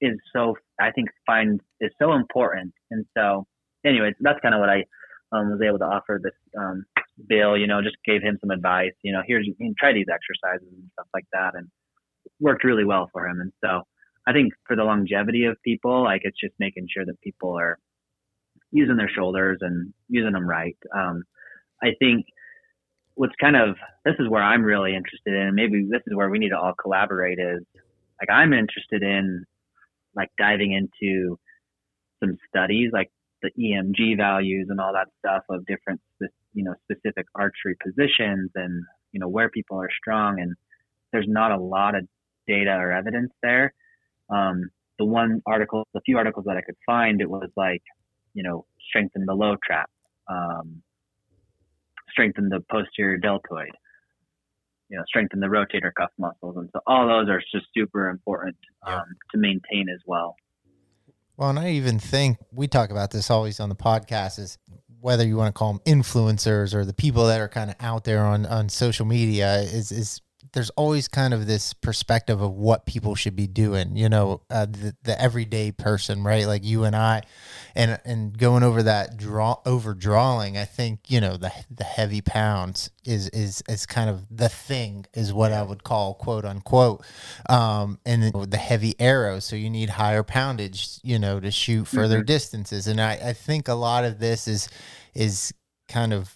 [0.00, 2.72] is so, I think, find is so important.
[2.90, 3.46] And so,
[3.84, 4.84] anyways, that's kind of what I
[5.32, 6.84] um, was able to offer this um,
[7.28, 7.56] Bill.
[7.56, 8.92] You know, just gave him some advice.
[9.02, 9.48] You know, here's
[9.78, 11.68] try these exercises and stuff like that, and
[12.40, 13.40] worked really well for him.
[13.40, 13.82] And so,
[14.26, 17.78] I think for the longevity of people, like it's just making sure that people are
[18.70, 20.76] using their shoulders and using them right.
[20.96, 21.22] Um,
[21.82, 22.26] I think
[23.14, 25.54] what's kind of this is where I'm really interested in.
[25.54, 27.38] Maybe this is where we need to all collaborate.
[27.38, 27.62] Is
[28.20, 29.44] like I'm interested in
[30.16, 31.38] like diving into
[32.22, 33.10] some studies, like
[33.42, 36.00] the EMG values and all that stuff of different,
[36.54, 40.40] you know, specific archery positions and you know where people are strong.
[40.40, 40.54] And
[41.12, 42.06] there's not a lot of
[42.46, 43.74] data or evidence there.
[44.30, 47.82] Um, the one article, the few articles that I could find, it was like,
[48.32, 49.90] you know, strengthen the low trap,
[50.30, 50.82] um,
[52.10, 53.70] strengthen the posterior deltoid,
[54.88, 56.56] you know, strengthen the rotator cuff muscles.
[56.56, 59.00] And so all those are just super important um, yeah.
[59.32, 60.36] to maintain as well.
[61.36, 64.56] Well, and I even think we talk about this always on the podcast is
[65.04, 68.04] whether you want to call them influencers or the people that are kind of out
[68.04, 70.22] there on, on social media is, is
[70.54, 74.66] there's always kind of this perspective of what people should be doing, you know, uh,
[74.66, 76.46] the, the everyday person, right?
[76.46, 77.22] Like you and I,
[77.74, 82.20] and and going over that draw over drawing, I think you know the the heavy
[82.20, 87.04] pounds is is is kind of the thing, is what I would call quote unquote,
[87.50, 89.44] um, and the heavy arrows.
[89.44, 92.26] So you need higher poundage, you know, to shoot further mm-hmm.
[92.26, 94.68] distances, and I I think a lot of this is
[95.14, 95.52] is
[95.88, 96.32] kind of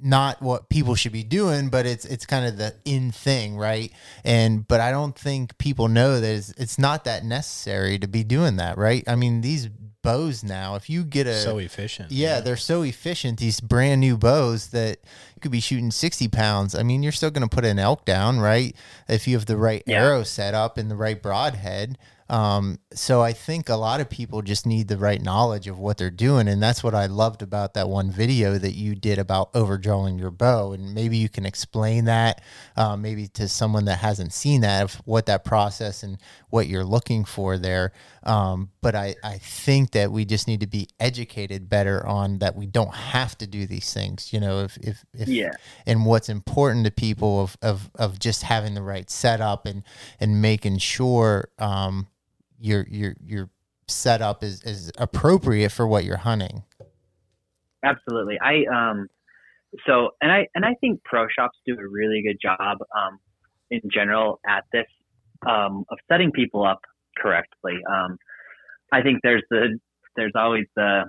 [0.00, 3.92] not what people should be doing, but it's it's kind of the in thing, right?
[4.24, 8.24] And but I don't think people know that it's, it's not that necessary to be
[8.24, 9.04] doing that, right?
[9.08, 9.68] I mean, these
[10.02, 12.40] bows now, if you get a so efficient, yeah, yeah.
[12.40, 13.38] they're so efficient.
[13.38, 14.98] These brand new bows that
[15.34, 16.74] you could be shooting sixty pounds.
[16.74, 18.74] I mean, you're still going to put an elk down, right?
[19.08, 20.02] If you have the right yeah.
[20.02, 21.98] arrow set up and the right broadhead.
[22.28, 25.96] Um, so I think a lot of people just need the right knowledge of what
[25.96, 29.50] they're doing, and that's what I loved about that one video that you did about
[29.54, 30.72] overdrawing your bow.
[30.72, 32.42] And maybe you can explain that,
[32.76, 36.18] uh, maybe to someone that hasn't seen that, of what that process and
[36.50, 37.92] what you're looking for there.
[38.24, 42.56] Um, but I, I think that we just need to be educated better on that
[42.56, 44.32] we don't have to do these things.
[44.32, 45.52] You know, if if, if yeah,
[45.86, 49.82] and what's important to people of of of just having the right setup and
[50.20, 51.48] and making sure.
[51.58, 52.06] Um,
[52.58, 53.50] your your your
[53.86, 56.62] setup is is appropriate for what you're hunting.
[57.84, 58.38] Absolutely.
[58.40, 59.08] I um
[59.86, 63.18] so and I and I think pro shops do a really good job um
[63.70, 64.86] in general at this
[65.48, 66.80] um of setting people up
[67.16, 67.78] correctly.
[67.90, 68.18] Um
[68.92, 69.78] I think there's the
[70.16, 71.04] there's always the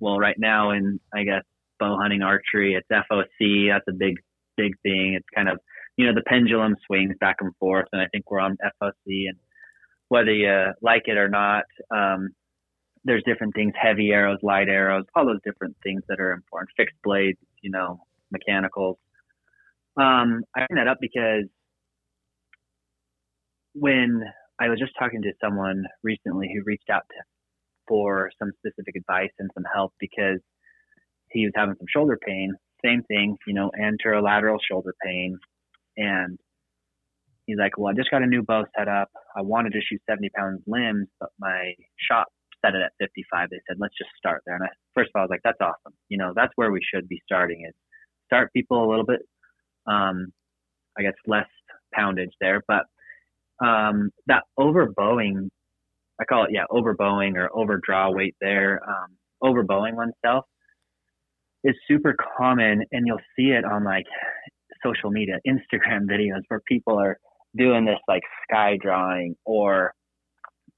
[0.00, 1.44] well right now in I guess
[1.78, 4.16] bow hunting archery it's FOC that's a big
[4.56, 5.14] big thing.
[5.16, 5.58] It's kind of
[5.96, 9.38] you know the pendulum swings back and forth and I think we're on FOC and
[10.10, 11.64] whether you like it or not.
[11.90, 12.30] Um,
[13.04, 16.68] there's different things, heavy arrows, light arrows, all those different things that are important.
[16.76, 18.98] Fixed blades, you know, mechanicals.
[19.96, 21.44] Um, I bring that up because
[23.74, 24.22] when
[24.60, 27.16] I was just talking to someone recently who reached out to,
[27.88, 30.40] for some specific advice and some help because
[31.30, 32.52] he was having some shoulder pain.
[32.84, 35.38] Same thing, you know, anterolateral shoulder pain.
[35.96, 36.38] And
[37.50, 39.08] he's like, well, I just got a new bow set up.
[39.36, 42.28] I wanted to shoot 70 pounds limbs, but my shop
[42.64, 43.50] set it at 55.
[43.50, 44.54] They said, let's just start there.
[44.54, 45.96] And I, first of all, I was like, that's awesome.
[46.08, 47.74] You know, that's where we should be starting is
[48.26, 49.20] start people a little bit,
[49.86, 50.26] um,
[50.98, 51.48] I guess less
[51.94, 52.84] poundage there, but,
[53.64, 55.50] um, that overbowing,
[56.20, 60.44] I call it, yeah, overbowing or overdraw weight there, um, overbowing oneself
[61.64, 64.06] is super common and you'll see it on like
[64.84, 67.18] social media, Instagram videos where people are
[67.56, 69.92] doing this like sky drawing or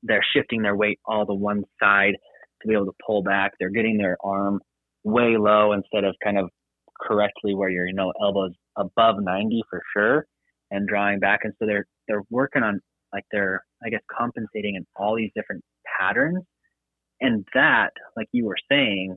[0.02, 2.14] they're shifting their weight all to one side
[2.60, 3.52] to be able to pull back.
[3.58, 4.60] They're getting their arm
[5.04, 6.48] way low instead of kind of
[7.00, 10.26] correctly where your you know elbows above 90 for sure
[10.70, 12.80] and drawing back and so they're they're working on
[13.12, 15.64] like they're I guess compensating in all these different
[15.98, 16.44] patterns
[17.20, 19.16] and that like you were saying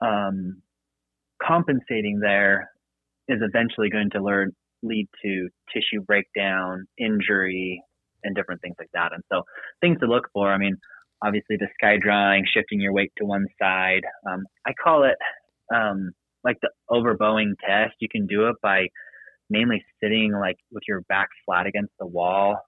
[0.00, 0.62] um
[1.42, 2.70] compensating there
[3.28, 4.52] is eventually going to learn
[4.84, 7.82] lead to tissue breakdown, injury,
[8.22, 9.12] and different things like that.
[9.12, 9.42] And so
[9.80, 10.52] things to look for.
[10.52, 10.76] I mean,
[11.24, 14.02] obviously the sky drawing, shifting your weight to one side.
[14.28, 15.16] Um, I call it
[15.74, 17.94] um, like the overbowing test.
[18.00, 18.86] You can do it by
[19.50, 22.58] mainly sitting like with your back flat against the wall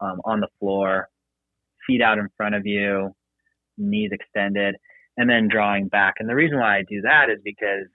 [0.00, 1.08] um, on the floor
[1.86, 3.14] feet out in front of you,
[3.78, 4.76] knees extended,
[5.16, 6.14] and then drawing back.
[6.18, 7.86] And the reason why I do that is because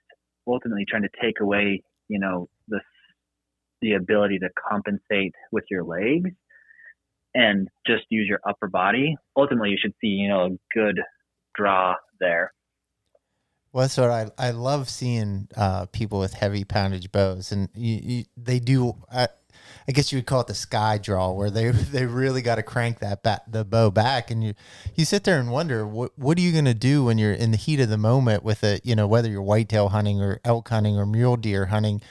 [0.47, 2.79] ultimately trying to take away, you know, the
[3.81, 6.29] the ability to compensate with your legs
[7.33, 9.15] and just use your upper body.
[9.37, 10.99] Ultimately, you should see, you know, a good
[11.55, 12.51] draw there.
[13.73, 17.99] Well, that's what I I love seeing uh, people with heavy poundage bows, and you,
[18.03, 18.95] you, they do.
[19.09, 19.29] I,
[19.87, 22.63] I guess you would call it the sky draw, where they they really got to
[22.63, 24.55] crank that bat, the bow back, and you
[24.95, 27.51] you sit there and wonder what what are you going to do when you're in
[27.51, 30.67] the heat of the moment with it, you know whether you're whitetail hunting or elk
[30.67, 32.01] hunting or mule deer hunting,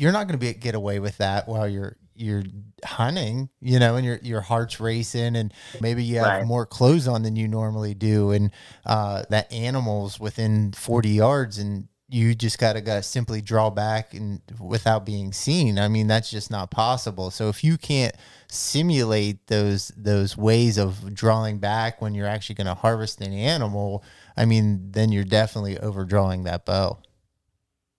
[0.00, 2.42] you're not going to be get away with that while you're you're
[2.82, 6.46] hunting, you know, and your your heart's racing, and maybe you have right.
[6.46, 8.50] more clothes on than you normally do, and
[8.86, 14.40] uh, that animal's within forty yards, and you just gotta gotta simply draw back and
[14.58, 15.78] without being seen.
[15.78, 17.30] I mean, that's just not possible.
[17.30, 18.14] So if you can't
[18.48, 24.02] simulate those those ways of drawing back when you're actually going to harvest an animal,
[24.34, 26.98] I mean, then you're definitely overdrawing that bow.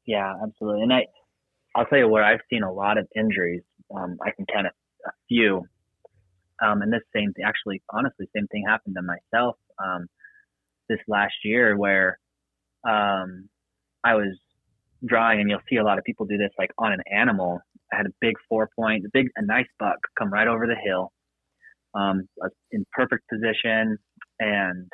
[0.06, 0.82] Yeah, absolutely.
[0.82, 1.06] And I,
[1.76, 3.64] I'll tell you where I've seen a lot of injuries
[3.96, 4.72] um, I can count a,
[5.28, 5.64] few.
[6.64, 10.06] Um, and this same thing, actually, honestly, same thing happened to myself um,
[10.90, 12.20] this last year where
[12.88, 13.50] um,
[14.04, 14.38] I was
[15.04, 17.60] drawing, and you'll see a lot of people do this like on an animal.
[17.92, 20.76] I had a big four point, a big, a nice buck come right over the
[20.76, 21.12] hill,
[21.96, 22.28] um,
[22.72, 23.98] in perfect position,
[24.40, 24.92] and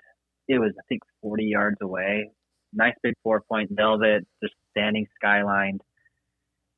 [0.48, 2.32] it was I think 40 yards away.
[2.74, 5.80] Nice big four point velvet, just standing skylined,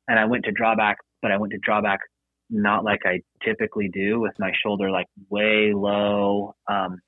[0.10, 2.00] and I went to draw back but I went to draw back
[2.50, 6.56] not like I typically do with my shoulder like way low.
[6.70, 7.00] Um,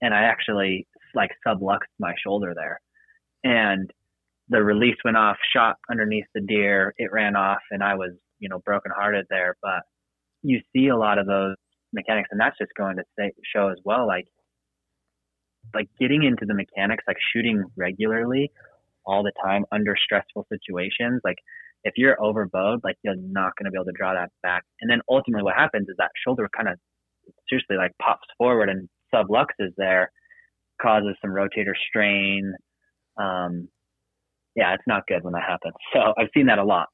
[0.00, 2.80] and I actually like subluxed my shoulder there.
[3.44, 3.90] And
[4.48, 6.94] the release went off, shot underneath the deer.
[6.96, 9.56] It ran off, and I was, you know, brokenhearted there.
[9.62, 9.82] But
[10.42, 11.54] you see a lot of those
[11.92, 14.26] mechanics, and that's just going to say, show as well, like,
[15.74, 18.50] like getting into the mechanics, like shooting regularly
[19.04, 21.20] all the time under stressful situations.
[21.24, 21.38] Like
[21.84, 24.62] if you're overbowed, like you're not going to be able to draw that back.
[24.80, 26.78] And then ultimately, what happens is that shoulder kind of
[27.48, 30.10] seriously like pops forward and subluxes there,
[30.80, 32.52] causes some rotator strain.
[33.20, 33.68] Um,
[34.56, 35.74] yeah, it's not good when that happens.
[35.92, 36.88] So I've seen that a lot.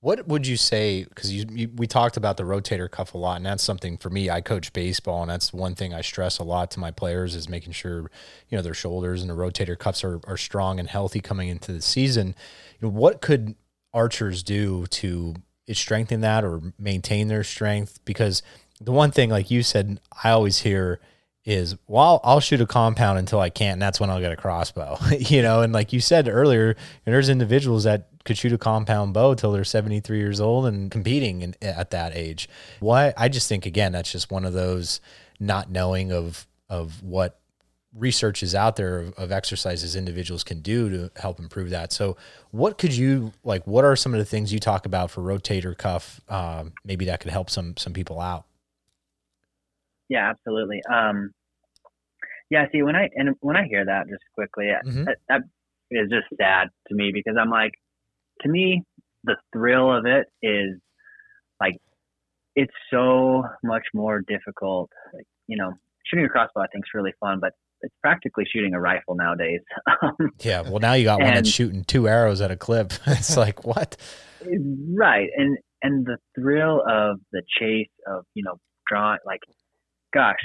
[0.00, 1.04] What would you say?
[1.04, 4.10] Because you, you, we talked about the rotator cuff a lot, and that's something for
[4.10, 4.28] me.
[4.28, 7.48] I coach baseball, and that's one thing I stress a lot to my players is
[7.48, 8.10] making sure
[8.48, 11.72] you know their shoulders and the rotator cuffs are, are strong and healthy coming into
[11.72, 12.34] the season.
[12.78, 13.56] You know, what could
[13.94, 15.34] archers do to
[15.72, 17.98] strengthen that or maintain their strength?
[18.04, 18.42] Because
[18.80, 21.00] the one thing, like you said, I always hear
[21.46, 24.36] is well I'll shoot a compound until I can't and that's when I'll get a
[24.36, 24.98] crossbow.
[25.16, 29.34] You know and like you said earlier there's individuals that could shoot a compound bow
[29.34, 32.48] till they're 73 years old and competing in, at that age.
[32.80, 35.00] Why I just think again that's just one of those
[35.38, 37.40] not knowing of of what
[37.94, 41.92] research is out there of, of exercises individuals can do to help improve that.
[41.92, 42.16] So
[42.50, 45.78] what could you like what are some of the things you talk about for rotator
[45.78, 48.45] cuff um, maybe that could help some some people out
[50.08, 50.80] yeah, absolutely.
[50.92, 51.30] Um,
[52.50, 55.04] yeah, see, when I and when I hear that, just quickly, mm-hmm.
[55.04, 55.40] that, that
[55.90, 57.72] is just sad to me because I'm like,
[58.42, 58.82] to me,
[59.24, 60.78] the thrill of it is
[61.60, 61.76] like,
[62.54, 64.90] it's so much more difficult.
[65.12, 65.72] Like, you know,
[66.06, 69.60] shooting a crossbow, I think, is really fun, but it's practically shooting a rifle nowadays.
[70.40, 72.92] yeah, well, now you got one that's shooting two arrows at a clip.
[73.06, 73.96] it's like what?
[74.44, 78.56] Right, and and the thrill of the chase of you know
[78.88, 79.40] drawing like
[80.12, 80.40] gosh,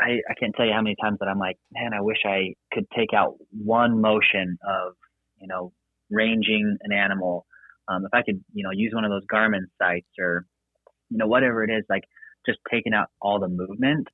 [0.00, 2.54] I, I can't tell you how many times that I'm like, man, I wish I
[2.72, 4.94] could take out one motion of,
[5.40, 5.72] you know,
[6.10, 7.46] ranging an animal.
[7.88, 10.46] Um, if I could, you know, use one of those Garmin sights or,
[11.10, 12.04] you know, whatever it is, like
[12.46, 14.08] just taking out all the movement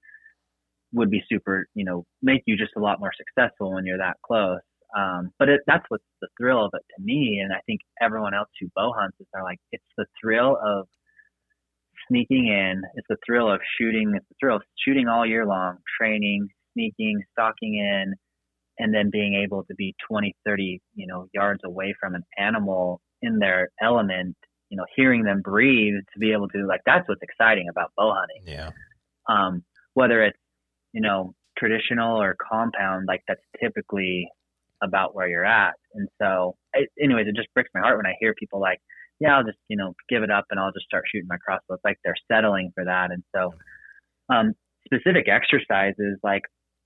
[0.93, 4.17] would be super, you know, make you just a lot more successful when you're that
[4.25, 4.61] close.
[4.97, 7.41] Um, but it, that's what's the thrill of it to me.
[7.43, 10.87] And I think everyone else who bow hunts is are like, it's the thrill of
[12.09, 12.83] sneaking in.
[12.95, 14.13] It's the thrill of shooting.
[14.17, 18.15] It's the thrill of shooting all year long, training, sneaking, stalking in,
[18.79, 23.01] and then being able to be 20, 30, you know, yards away from an animal
[23.23, 24.37] in their element,
[24.71, 28.15] you know, hearing them breathe to be able to like, that's what's exciting about bow
[28.15, 28.43] hunting.
[28.55, 28.71] Yeah.
[29.29, 30.39] Um, whether it's,
[30.93, 34.29] you know, traditional or compound, like that's typically
[34.83, 35.75] about where you're at.
[35.95, 38.79] And so, it, anyways, it just breaks my heart when I hear people like,
[39.21, 41.75] yeah, I'll just, you know, give it up and I'll just start shooting my crossbow.
[41.75, 43.11] It's like they're settling for that.
[43.11, 43.53] And so,
[44.33, 44.53] um,
[44.85, 46.43] specific exercises, like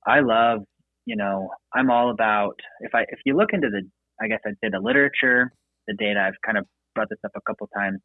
[0.06, 0.60] I love,
[1.04, 3.82] you know, I'm all about, if I, if you look into the,
[4.20, 5.52] I guess I'd say the literature,
[5.86, 6.64] the data, I've kind of
[6.94, 8.00] brought this up a couple times.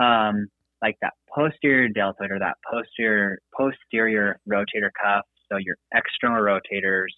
[0.00, 0.48] Um,
[0.82, 5.24] like that posterior deltoid or that posterior posterior rotator cuff.
[5.50, 7.12] So your external rotators,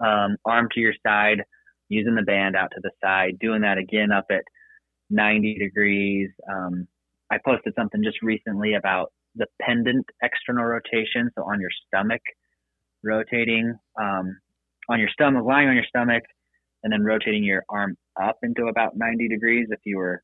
[0.00, 1.42] um, arm to your side,
[1.88, 4.42] using the band out to the side, doing that again up at
[5.10, 6.30] 90 degrees.
[6.50, 6.86] Um,
[7.30, 11.30] I posted something just recently about the pendant external rotation.
[11.36, 12.22] So on your stomach,
[13.02, 14.38] rotating um,
[14.88, 16.22] on your stomach, lying on your stomach,
[16.82, 20.22] and then rotating your arm up into about 90 degrees if you were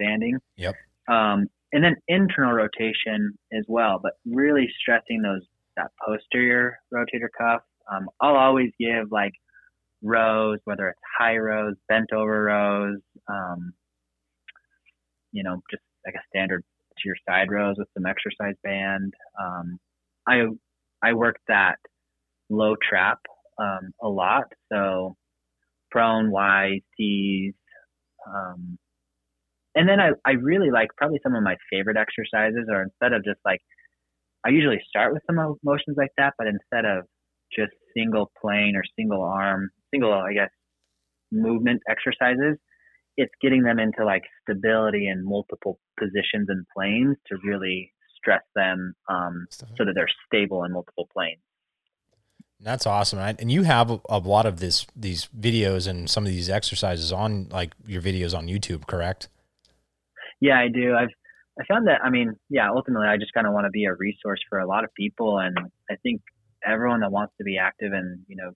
[0.00, 0.38] standing.
[0.56, 0.74] Yep.
[1.08, 5.42] Um, and then internal rotation as well, but really stressing those
[5.76, 7.62] that posterior rotator cuff.
[7.90, 9.32] Um, I'll always give like
[10.02, 13.72] rows, whether it's high rows, bent over rows, um,
[15.32, 16.62] you know, just like a standard
[16.98, 19.12] to your side rows with some exercise band.
[19.40, 19.78] Um,
[20.28, 20.42] I
[21.02, 21.76] I work that
[22.50, 23.18] low trap
[23.58, 25.16] um, a lot, so
[25.90, 27.54] prone, Y, T's,
[28.26, 28.78] um,
[29.74, 33.24] and then I, I really like probably some of my favorite exercises are instead of
[33.24, 33.60] just like
[34.44, 37.04] I usually start with some motions like that, but instead of
[37.56, 40.50] just single plane or single arm, single I guess
[41.30, 42.58] movement exercises,
[43.16, 48.94] it's getting them into like stability in multiple positions and planes to really stress them
[49.08, 51.40] um, so that they're stable in multiple planes.
[52.60, 56.48] That's awesome, and you have a lot of this these videos and some of these
[56.48, 59.28] exercises on like your videos on YouTube, correct?
[60.40, 60.94] Yeah, I do.
[60.94, 61.10] I've
[61.60, 63.94] I found that I mean, yeah, ultimately I just kind of want to be a
[63.94, 65.56] resource for a lot of people and
[65.90, 66.22] I think
[66.64, 68.52] everyone that wants to be active in, you know,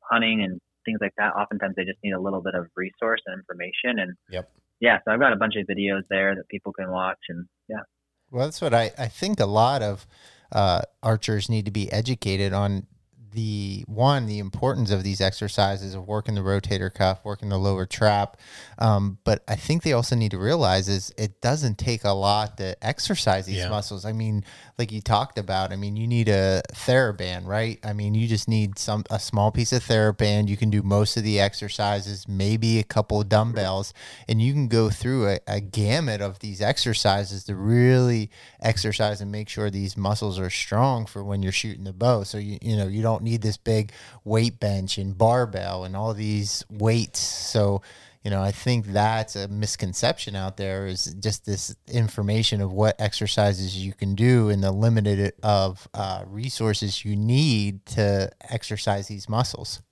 [0.00, 3.38] hunting and things like that, oftentimes they just need a little bit of resource and
[3.38, 4.50] information and Yep.
[4.80, 7.82] Yeah, so I've got a bunch of videos there that people can watch and yeah.
[8.30, 10.06] Well, that's what I, I think a lot of
[10.50, 12.86] uh, archers need to be educated on
[13.32, 17.86] the one the importance of these exercises of working the rotator cuff working the lower
[17.86, 18.36] trap
[18.78, 22.56] um, but i think they also need to realize is it doesn't take a lot
[22.56, 23.68] to exercise these yeah.
[23.68, 24.04] muscles.
[24.04, 24.44] I mean
[24.78, 27.78] like you talked about i mean you need a theraband right?
[27.84, 31.16] I mean you just need some a small piece of theraband you can do most
[31.16, 33.92] of the exercises maybe a couple dumbbells
[34.28, 38.30] and you can go through a, a gamut of these exercises to really
[38.60, 42.22] exercise and make sure these muscles are strong for when you're shooting the bow.
[42.22, 43.92] So you you know you don't don't need this big
[44.24, 47.20] weight bench and barbell and all these weights.
[47.20, 47.82] So,
[48.24, 53.00] you know, I think that's a misconception out there is just this information of what
[53.00, 59.28] exercises you can do and the limited of uh, resources you need to exercise these
[59.28, 59.82] muscles.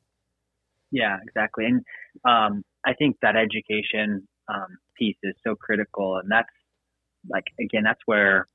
[0.92, 1.66] Yeah, exactly.
[1.66, 1.84] And
[2.24, 6.18] um, I think that education um, piece is so critical.
[6.18, 6.48] And that's
[7.28, 8.46] like, again, that's where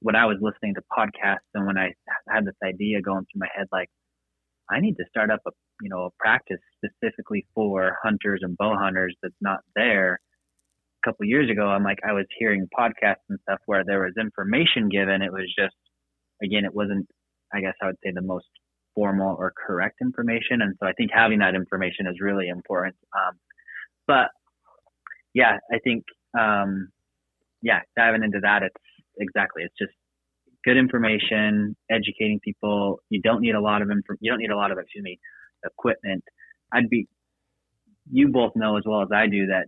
[0.00, 1.92] when I was listening to podcasts and when I
[2.28, 3.88] had this idea going through my head, like
[4.70, 5.50] I need to start up a
[5.82, 10.20] you know a practice specifically for hunters and bow hunters that's not there.
[11.04, 14.14] A couple years ago, I'm like I was hearing podcasts and stuff where there was
[14.18, 15.22] information given.
[15.22, 15.76] It was just
[16.42, 17.06] again, it wasn't
[17.52, 18.46] I guess I would say the most
[18.94, 22.94] formal or correct information, and so I think having that information is really important.
[23.14, 23.38] Um,
[24.06, 24.28] but
[25.34, 26.04] yeah, I think
[26.38, 26.88] um,
[27.62, 28.74] yeah, diving into that, it's
[29.18, 29.62] exactly.
[29.64, 29.92] It's just
[30.64, 33.00] good information, educating people.
[33.10, 34.14] You don't need a lot of info.
[34.20, 35.18] You don't need a lot of excuse me
[35.64, 36.24] equipment.
[36.72, 37.08] I'd be.
[38.10, 39.64] You both know as well as I do that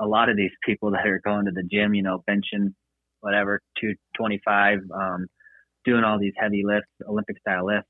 [0.00, 2.74] a lot of these people that are going to the gym, you know, benching
[3.20, 5.26] whatever 225, um,
[5.84, 7.88] doing all these heavy lifts, Olympic style lifts.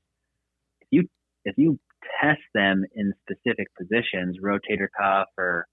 [0.81, 1.07] If you
[1.45, 1.79] if you
[2.21, 5.65] test them in specific positions, rotator cuff or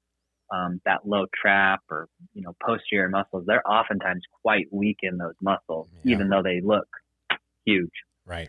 [0.51, 5.35] um, that low trap or you know posterior muscles, they're oftentimes quite weak in those
[5.41, 6.15] muscles, yeah.
[6.15, 6.89] even though they look
[7.65, 7.91] huge.
[8.27, 8.49] Right.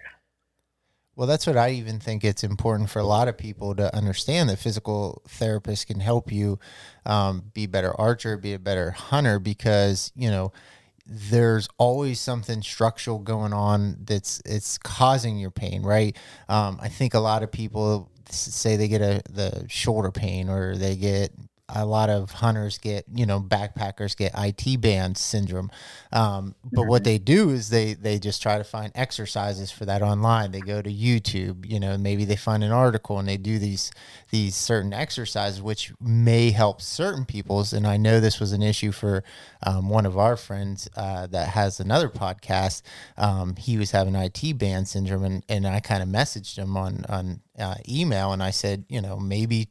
[1.16, 4.48] Well, that's what I even think it's important for a lot of people to understand
[4.50, 6.60] that physical therapists can help you
[7.06, 10.54] um, be a better archer, be a better hunter, because you know
[11.06, 16.16] there's always something structural going on that's it's causing your pain, right?
[16.48, 20.78] Um, I think a lot of people say they get a the shoulder pain or
[20.78, 21.34] they get
[21.76, 25.70] a lot of hunters get, you know, backpackers get IT band syndrome.
[26.12, 26.90] Um, but mm-hmm.
[26.90, 30.52] what they do is they they just try to find exercises for that online.
[30.52, 33.92] They go to YouTube, you know, maybe they find an article and they do these
[34.32, 37.74] these certain exercises, which may help certain people's.
[37.74, 39.24] And I know this was an issue for
[39.64, 42.82] um, one of our friends uh, that has another podcast.
[43.18, 47.06] Um, he was having IT band syndrome, and, and I kind of messaged him on
[47.10, 49.68] on uh, email and I said, you know, maybe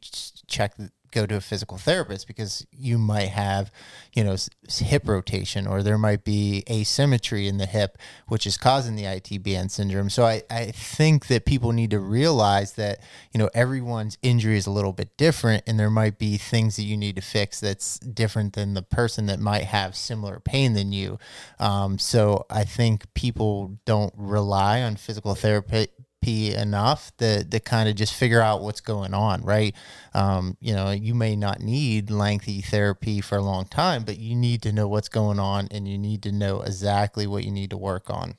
[0.47, 0.75] check
[1.11, 3.71] go to a physical therapist because you might have,
[4.13, 4.35] you know,
[4.67, 7.97] hip rotation or there might be asymmetry in the hip,
[8.27, 10.09] which is causing the IT band syndrome.
[10.09, 12.99] So I, I think that people need to realize that,
[13.31, 16.83] you know, everyone's injury is a little bit different and there might be things that
[16.83, 20.91] you need to fix that's different than the person that might have similar pain than
[20.91, 21.19] you.
[21.59, 25.87] Um, so I think people don't rely on physical therapy
[26.27, 29.75] enough to, to kind of just figure out what's going on, right?
[30.13, 34.35] Um, you know, you may not need lengthy therapy for a long time, but you
[34.35, 37.69] need to know what's going on and you need to know exactly what you need
[37.71, 38.35] to work on.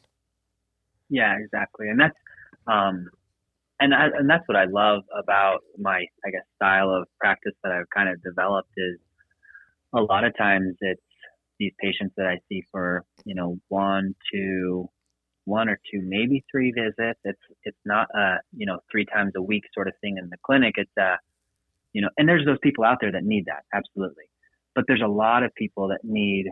[1.08, 1.88] Yeah, exactly.
[1.88, 2.16] And that's,
[2.66, 3.08] um,
[3.80, 7.72] and I, and that's what I love about my, I guess, style of practice that
[7.72, 8.98] I've kind of developed is
[9.94, 11.00] a lot of times it's
[11.58, 14.88] these patients that I see for, you know, one, two,
[15.44, 17.18] one or two, maybe three visits.
[17.24, 20.36] It's it's not a you know three times a week sort of thing in the
[20.44, 20.74] clinic.
[20.76, 21.16] It's a
[21.92, 24.24] you know, and there's those people out there that need that absolutely,
[24.74, 26.46] but there's a lot of people that need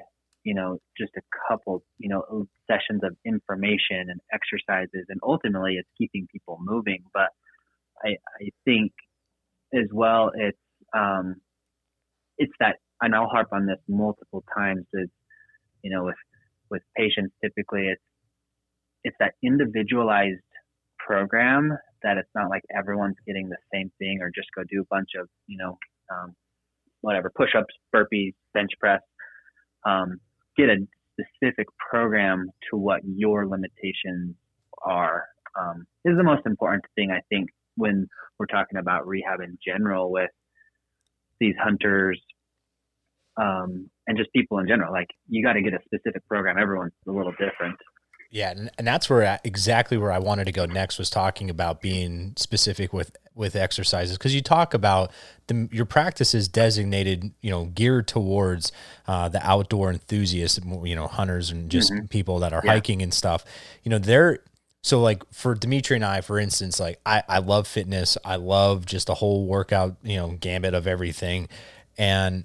[0.44, 5.88] you know just a couple you know sessions of information and exercises, and ultimately it's
[5.96, 7.04] keeping people moving.
[7.12, 7.30] But
[8.04, 8.92] I I think
[9.74, 10.58] as well it's
[10.96, 11.36] um
[12.38, 15.08] it's that and I'll harp on this multiple times is
[15.82, 16.16] you know with
[16.70, 18.02] with patients typically it's
[19.04, 20.40] it's that individualized
[20.98, 24.86] program that it's not like everyone's getting the same thing or just go do a
[24.90, 25.78] bunch of you know
[26.12, 26.34] um,
[27.00, 29.00] whatever push-ups burpees bench press.
[29.86, 30.20] Um,
[30.56, 30.76] get a
[31.12, 34.34] specific program to what your limitations
[34.82, 35.24] are
[35.58, 38.06] um, is the most important thing i think when
[38.38, 40.30] we're talking about rehab in general with
[41.40, 42.20] these hunters
[43.40, 44.92] um, and just people in general.
[44.92, 46.58] Like you got to get a specific program.
[46.58, 47.76] Everyone's a little different
[48.30, 51.48] yeah, and, and that's where I, exactly where I wanted to go next was talking
[51.48, 55.12] about being specific with with exercises because you talk about
[55.46, 58.72] the, your practice is designated, you know, geared towards
[59.06, 62.06] uh, the outdoor enthusiasts, you know, hunters and just mm-hmm.
[62.06, 62.72] people that are yeah.
[62.72, 63.44] hiking and stuff.
[63.82, 64.40] You know, they're
[64.82, 68.18] so like for Dimitri and I, for instance, like I, I love fitness.
[68.24, 71.48] I love just the whole workout, you know, gambit of everything.
[71.96, 72.44] And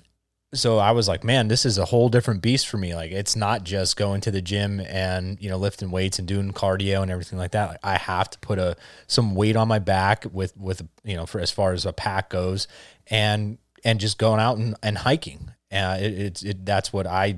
[0.54, 2.96] so I was like, man, this is a whole different beast for me.
[2.96, 6.52] Like, it's not just going to the gym and you know lifting weights and doing
[6.52, 7.70] cardio and everything like that.
[7.70, 8.76] Like, I have to put a
[9.08, 12.30] some weight on my back with with you know for as far as a pack
[12.30, 12.68] goes,
[13.08, 15.52] and and just going out and, and hiking.
[15.72, 17.38] Uh, it, it's it, that's what I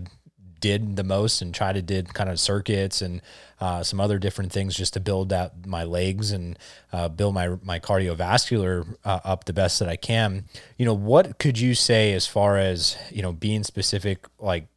[0.59, 3.21] did the most and tried to did kind of circuits and
[3.59, 6.57] uh, some other different things just to build that my legs and
[6.91, 10.45] uh, build my my cardiovascular uh, up the best that I can.
[10.77, 14.25] You know, what could you say as far as you know being specific?
[14.39, 14.67] Like,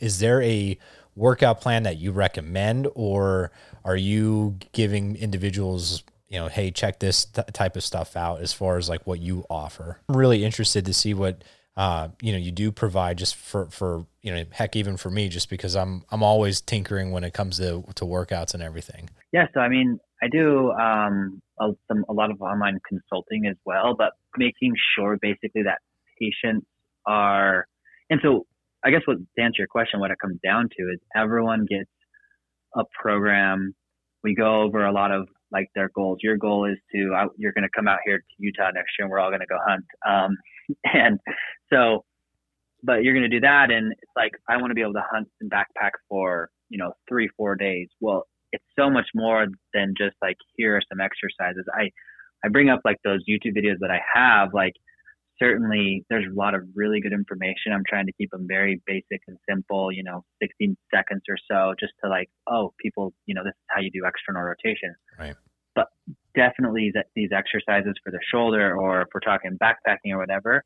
[0.00, 0.78] is there a
[1.14, 3.50] workout plan that you recommend, or
[3.84, 8.76] are you giving individuals you know, hey, check this type of stuff out as far
[8.78, 10.00] as like what you offer.
[10.08, 11.44] I'm really interested to see what
[11.76, 15.28] uh, you know, you do provide just for, for, you know, heck, even for me,
[15.28, 19.10] just because I'm, I'm always tinkering when it comes to, to workouts and everything.
[19.32, 19.46] Yeah.
[19.52, 23.94] So, I mean, I do, um, a, some, a lot of online consulting as well,
[23.96, 25.78] but making sure basically that
[26.18, 26.66] patients
[27.06, 27.66] are,
[28.08, 28.46] and so
[28.84, 31.90] I guess what to answer your question, what it comes down to is everyone gets
[32.74, 33.74] a program.
[34.22, 36.18] We go over a lot of like their goals.
[36.22, 39.10] Your goal is to, you're going to come out here to Utah next year and
[39.10, 39.84] we're all going to go hunt.
[40.06, 40.36] Um,
[40.92, 41.18] and
[41.72, 42.04] so,
[42.82, 43.70] but you're going to do that.
[43.70, 46.92] And it's like, I want to be able to hunt and backpack for, you know,
[47.08, 47.88] three, four days.
[48.00, 51.64] Well, it's so much more than just like, here are some exercises.
[51.74, 51.90] I,
[52.44, 54.74] I bring up like those YouTube videos that I have, like,
[55.38, 57.72] certainly there's a lot of really good information.
[57.72, 61.74] I'm trying to keep them very basic and simple, you know, 16 seconds or so,
[61.78, 64.94] just to like, oh, people, you know, this is how you do external rotation.
[65.18, 65.34] Right.
[65.76, 65.86] But
[66.34, 70.64] definitely that these exercises for the shoulder, or if we're talking backpacking or whatever,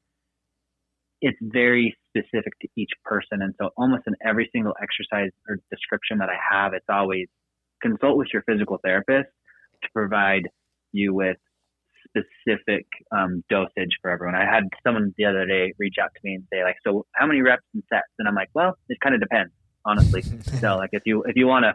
[1.21, 3.43] it's very specific to each person.
[3.43, 7.27] And so almost in every single exercise or description that I have, it's always
[7.83, 9.29] consult with your physical therapist
[9.83, 10.49] to provide
[10.93, 11.37] you with
[12.09, 14.35] specific um, dosage for everyone.
[14.35, 17.27] I had someone the other day reach out to me and say like, "So how
[17.27, 19.53] many reps and sets?" And I'm like, "Well, it kind of depends,
[19.85, 20.23] honestly."
[20.61, 21.75] so like if you if you want to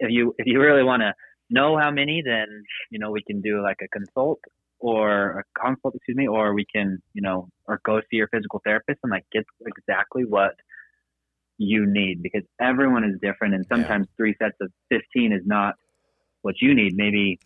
[0.00, 1.14] if you if you really want to
[1.54, 2.46] know how many, then
[2.90, 4.40] you know we can do like a consult
[4.80, 8.60] or a consult, excuse me, or we can you know or go see your physical
[8.64, 10.54] therapist and like get exactly what
[11.56, 14.16] you need because everyone is different and sometimes yeah.
[14.16, 15.74] three sets of 15 is not
[16.42, 17.38] what you need maybe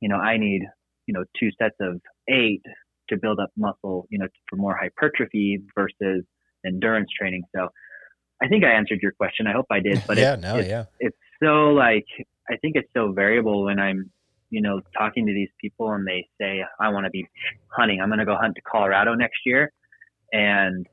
[0.00, 0.62] you know i need
[1.06, 2.62] you know, two sets of eight
[3.08, 6.24] to build up muscle, you know, for more hypertrophy versus
[6.64, 7.42] endurance training.
[7.54, 7.68] So
[8.42, 9.46] I think I answered your question.
[9.46, 10.84] I hope I did, but yeah, it's, no, it's, yeah.
[11.00, 12.06] it's so like,
[12.50, 14.10] I think it's so variable when I'm,
[14.50, 17.26] you know, talking to these people and they say, I want to be
[17.68, 18.00] hunting.
[18.00, 19.72] I'm going to go hunt to Colorado next year.
[20.32, 20.86] and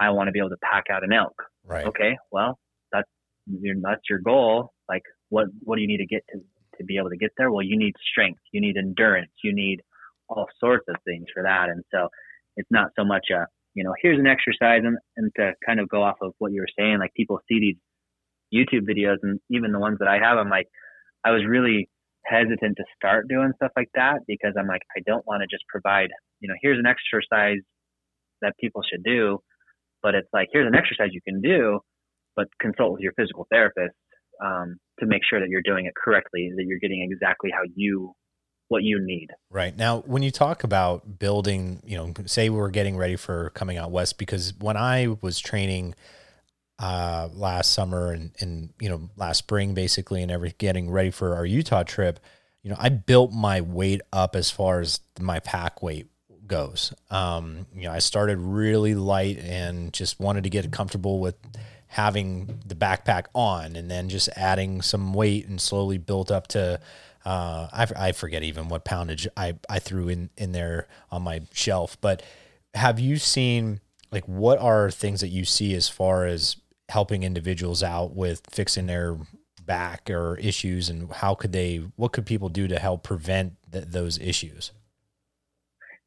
[0.00, 1.34] I want to be able to pack out an elk.
[1.66, 1.86] Right.
[1.86, 2.58] Okay, well,
[2.92, 3.08] that's
[3.46, 4.72] your, that's your goal.
[4.88, 6.40] Like, what what do you need to get to
[6.78, 7.50] to be able to get there?
[7.50, 9.82] Well, you need strength, you need endurance, you need
[10.28, 11.68] all sorts of things for that.
[11.68, 12.08] And so,
[12.56, 15.88] it's not so much a you know here's an exercise and, and to kind of
[15.88, 16.98] go off of what you were saying.
[16.98, 17.76] Like people see these
[18.52, 20.68] YouTube videos and even the ones that I have, I'm like,
[21.24, 21.88] I was really
[22.26, 25.64] hesitant to start doing stuff like that because I'm like, I don't want to just
[25.68, 26.08] provide,
[26.40, 27.58] you know, here's an exercise
[28.42, 29.38] that people should do,
[30.02, 31.80] but it's like, here's an exercise you can do,
[32.36, 33.94] but consult with your physical therapist
[34.44, 38.12] um, to make sure that you're doing it correctly, that you're getting exactly how you
[38.68, 39.28] what you need.
[39.50, 39.76] Right.
[39.76, 43.90] Now, when you talk about building, you know, say we're getting ready for coming out
[43.90, 45.94] west, because when I was training
[46.78, 51.34] uh, last summer and, and you know last spring basically and every getting ready for
[51.34, 52.20] our Utah trip,
[52.62, 56.08] you know I built my weight up as far as my pack weight
[56.46, 56.92] goes.
[57.10, 61.36] Um, you know I started really light and just wanted to get comfortable with
[61.88, 66.80] having the backpack on and then just adding some weight and slowly built up to
[67.24, 71.42] uh, I, I forget even what poundage I, I threw in, in there on my
[71.52, 72.22] shelf, but
[72.74, 76.56] have you seen like what are things that you see as far as
[76.92, 79.16] helping individuals out with fixing their
[79.64, 83.84] back or issues and how could they what could people do to help prevent th-
[83.88, 84.72] those issues?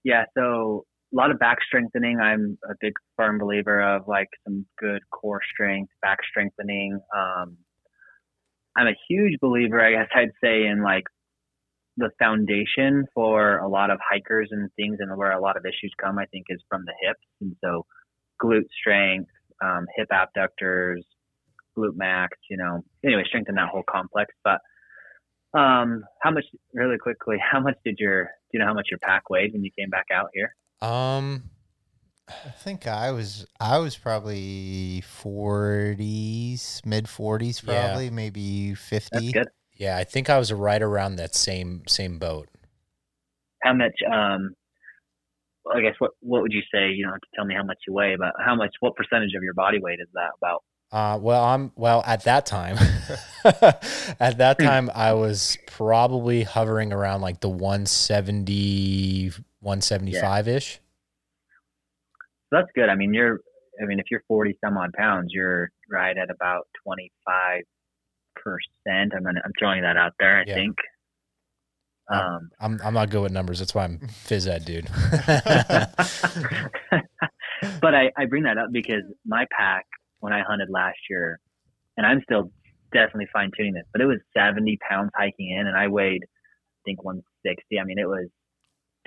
[0.04, 2.20] Yeah so a lot of back strengthening.
[2.20, 7.00] I'm a big firm believer of like some good core strength back strengthening.
[7.16, 7.58] Um,
[8.78, 11.06] i'm a huge believer i guess i'd say in like
[11.98, 15.94] the foundation for a lot of hikers and things and where a lot of issues
[16.02, 17.26] come i think is from the hips.
[17.42, 17.86] And so
[18.42, 19.30] glute strength
[19.64, 21.06] um, hip abductors,
[21.78, 24.34] glute max, you know, anyway, strengthen that whole complex.
[24.44, 24.60] But
[25.58, 29.00] um, how much, really quickly, how much did your, do you know how much your
[29.00, 30.56] pack weighed when you came back out here?
[30.82, 31.50] Um,
[32.28, 38.12] I think I was I was probably forties, mid forties, probably Yeah.
[38.12, 39.32] maybe That's fifty.
[39.32, 39.48] good.
[39.78, 42.50] yeah, I think I was right around that same same boat.
[43.64, 44.56] How much, um,
[45.74, 46.90] I guess what, what would you say?
[46.92, 49.34] You don't have to tell me how much you weigh, but how much, what percentage
[49.36, 50.64] of your body weight is that about?
[50.92, 52.78] Uh, well, I'm well at that time.
[53.44, 60.74] at that time, I was probably hovering around like the 170, 175 ish.
[60.76, 60.80] So
[62.52, 62.90] that's good.
[62.90, 63.40] I mean, you're,
[63.82, 67.64] I mean, if you're 40 some odd pounds, you're right at about 25%.
[68.88, 70.56] I'm gonna, I'm throwing that out there, I Yeah.
[70.56, 70.76] think.
[72.12, 73.60] Um, Um, I'm I'm not good with numbers.
[73.60, 74.86] That's why I'm phys ed, dude.
[77.82, 79.86] but I, I bring that up because my pack
[80.20, 81.40] when I hunted last year,
[81.98, 82.52] and I'm still
[82.94, 86.82] definitely fine tuning this, but it was 70 pounds hiking in, and I weighed I
[86.86, 87.80] think 160.
[87.80, 88.28] I mean, it was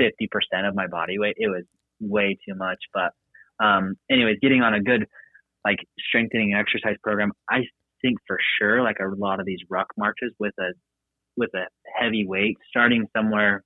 [0.00, 1.36] 50% of my body weight.
[1.38, 1.64] It was
[2.00, 2.78] way too much.
[2.92, 3.12] But
[3.64, 5.06] um, anyways, getting on a good
[5.64, 7.60] like strengthening exercise program, I
[8.02, 10.72] think for sure like a lot of these ruck marches with a
[11.38, 11.66] with a
[11.98, 13.64] heavy weight, starting somewhere,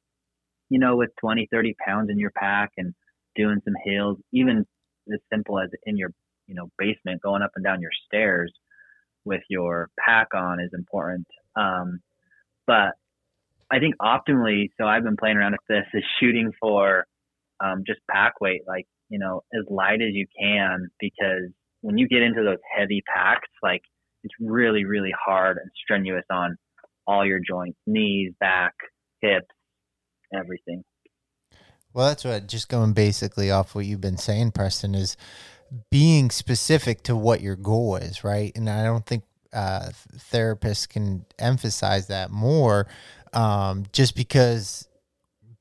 [0.68, 2.94] you know, with 20, 30 pounds in your pack and
[3.34, 4.64] doing some hills, even
[5.12, 6.10] as simple as in your,
[6.46, 8.52] you know, basement, going up and down your stairs
[9.24, 11.26] with your pack on is important.
[11.56, 12.00] Um,
[12.66, 12.92] but
[13.70, 17.06] I think optimally, so I've been playing around with this is shooting for
[17.64, 21.50] um, just pack weight, like, you know, as light as you can, because
[21.80, 23.82] when you get into those heavy packs, like
[24.24, 26.56] it's really, really hard and strenuous on
[27.06, 28.74] all your joints, knees, back,
[29.20, 29.46] hips,
[30.34, 30.82] everything.
[31.94, 35.16] Well, that's what just going basically off what you've been saying, Preston, is
[35.90, 38.52] being specific to what your goal is, right?
[38.56, 39.90] And I don't think uh,
[40.32, 42.86] therapists can emphasize that more
[43.32, 44.88] um, just because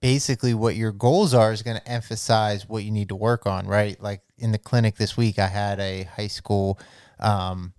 [0.01, 3.67] basically what your goals are is going to emphasize what you need to work on,
[3.67, 4.01] right?
[4.01, 6.79] Like in the clinic this week, I had a high school
[7.19, 7.73] um,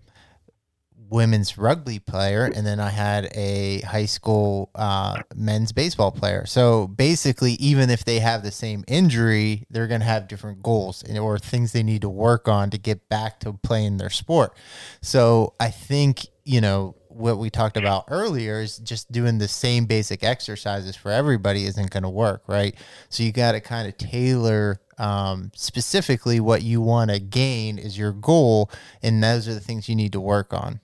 [1.12, 6.46] women's rugby player, and then I had a high school uh, men's baseball player.
[6.46, 11.02] So basically, even if they have the same injury, they're going to have different goals
[11.02, 14.56] and, or things they need to work on to get back to playing their sport.
[15.02, 19.84] So I think, you know, what we talked about earlier is just doing the same
[19.84, 22.74] basic exercises for everybody isn't going to work, right?
[23.10, 27.98] So you got to kind of tailor um, specifically what you want to gain is
[27.98, 28.70] your goal,
[29.02, 30.80] and those are the things you need to work on.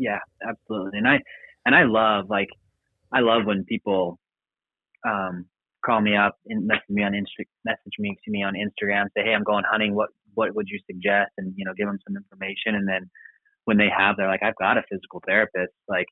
[0.00, 0.98] Yeah, absolutely.
[0.98, 1.18] And I
[1.66, 2.48] and I love like
[3.12, 4.18] I love when people
[5.06, 5.44] um,
[5.84, 9.22] call me up and message me on Insta message me to me on Instagram, say,
[9.24, 11.32] Hey, I'm going hunting, what what would you suggest?
[11.36, 13.10] And, you know, give them some information and then
[13.66, 16.06] when they have they're like, I've got a physical therapist, like,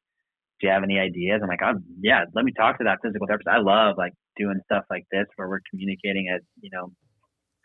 [0.61, 1.41] do you have any ideas?
[1.43, 3.49] I'm like, oh, yeah, let me talk to that physical therapist.
[3.49, 6.93] I love like doing stuff like this where we're communicating as you know,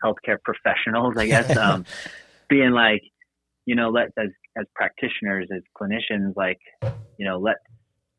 [0.02, 1.84] healthcare professionals, I guess, um,
[2.48, 3.02] being like,
[3.66, 6.60] you know, let as as practitioners, as clinicians, like,
[7.18, 7.56] you know, let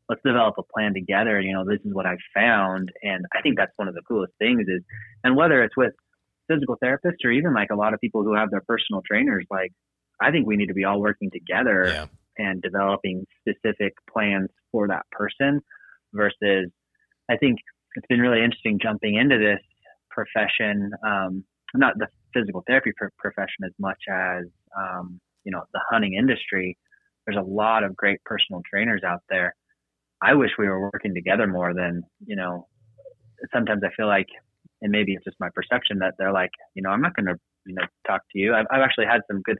[0.08, 1.40] let's develop a plan together.
[1.40, 4.34] You know, this is what I've found, and I think that's one of the coolest
[4.38, 4.82] things is,
[5.24, 5.92] and whether it's with
[6.48, 9.72] physical therapists or even like a lot of people who have their personal trainers, like
[10.20, 12.06] I think we need to be all working together Yeah.
[12.38, 15.60] and developing specific plans for that person
[16.14, 16.70] versus
[17.28, 17.58] I think
[17.96, 19.60] it's been really interesting jumping into this
[20.10, 24.44] profession, um, not the physical therapy pr- profession as much as,
[24.78, 26.76] um, you know, the hunting industry.
[27.24, 29.54] There's a lot of great personal trainers out there.
[30.22, 32.66] I wish we were working together more than, you know,
[33.54, 34.26] sometimes I feel like,
[34.82, 37.36] and maybe it's just my perception that they're like, you know, I'm not going to,
[37.64, 38.54] you know, talk to you.
[38.54, 39.58] I've, I've actually had some good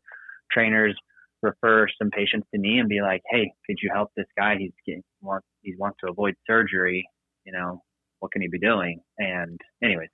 [0.52, 0.96] trainers
[1.42, 4.56] refer some patients to me and be like, "Hey, could you help this guy?
[4.58, 7.06] He's getting wants he wants to avoid surgery.
[7.44, 7.82] You know,
[8.20, 10.08] what can he be doing?" And anyways,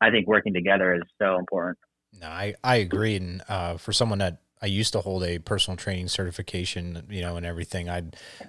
[0.00, 1.78] I think working together is so important.
[2.12, 3.16] No, I, I agree.
[3.16, 7.36] And uh, for someone that I used to hold a personal training certification, you know,
[7.36, 8.02] and everything, I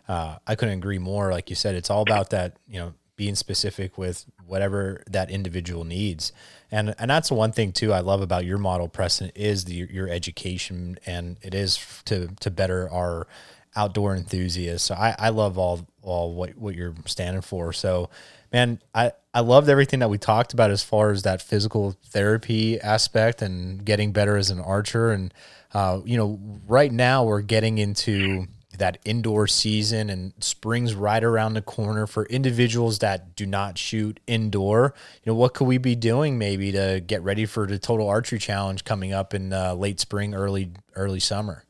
[0.07, 1.32] uh, I couldn't agree more.
[1.32, 5.84] Like you said, it's all about that, you know, being specific with whatever that individual
[5.84, 6.32] needs.
[6.72, 9.74] And and that's the one thing too I love about your model, Preston, is the
[9.74, 13.28] your education, and it is to to better our
[13.76, 14.88] outdoor enthusiasts.
[14.88, 17.74] So I, I love all all what what you're standing for.
[17.74, 18.09] So
[18.51, 22.79] man, I I loved everything that we talked about as far as that physical therapy
[22.82, 25.11] aspect and getting better as an archer.
[25.11, 25.34] And
[25.73, 31.53] uh, you know, right now we're getting into that indoor season and spring's right around
[31.53, 34.93] the corner for individuals that do not shoot indoor.
[35.23, 38.39] You know, what could we be doing maybe to get ready for the total archery
[38.39, 41.63] challenge coming up in uh, late spring, early early summer?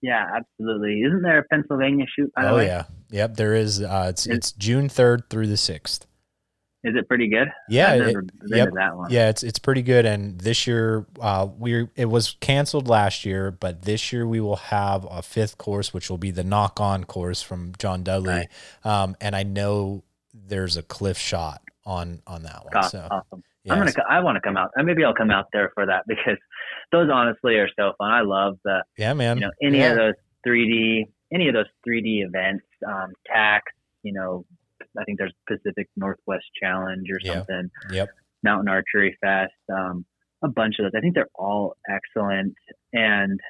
[0.00, 1.00] Yeah, absolutely.
[1.00, 2.30] Isn't there a Pennsylvania shoot?
[2.36, 3.36] Oh yeah, yep.
[3.36, 3.82] There is.
[3.82, 6.06] Uh, it's it's June third through the sixth.
[6.86, 7.48] Is it pretty good?
[7.68, 8.16] Yeah, it-
[8.46, 8.68] yep.
[8.68, 9.10] to that one.
[9.10, 10.06] Yeah, it's it's pretty good.
[10.06, 14.56] And this year, uh, we it was canceled last year, but this year we will
[14.56, 18.46] have a fifth course, which will be the Nock On course from John Dudley.
[18.84, 18.92] Right.
[19.02, 22.76] Um, and I know there's a cliff shot on on that one.
[22.76, 23.42] Aw- So awesome.
[23.68, 23.92] I'm gonna.
[24.08, 24.70] I want to come out.
[24.76, 26.38] Maybe I'll come out there for that because
[26.92, 28.12] those honestly are so fun.
[28.12, 29.38] I love the yeah, man.
[29.38, 29.90] you know any Yeah.
[29.90, 30.14] of those
[30.46, 33.62] 3D any of those 3D events, um, TACs.
[34.04, 34.44] You know,
[34.98, 37.70] I think there's Pacific Northwest Challenge or something.
[37.90, 38.08] Yep.
[38.42, 39.52] Mountain Archery Fest.
[39.72, 40.04] Um,
[40.42, 40.92] a bunch of those.
[40.96, 42.54] I think they're all excellent.
[42.92, 43.40] And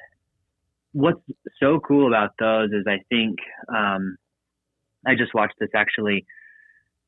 [0.93, 1.19] what's
[1.59, 3.37] so cool about those is I think
[3.69, 4.17] um,
[5.05, 6.25] I just watched this actually.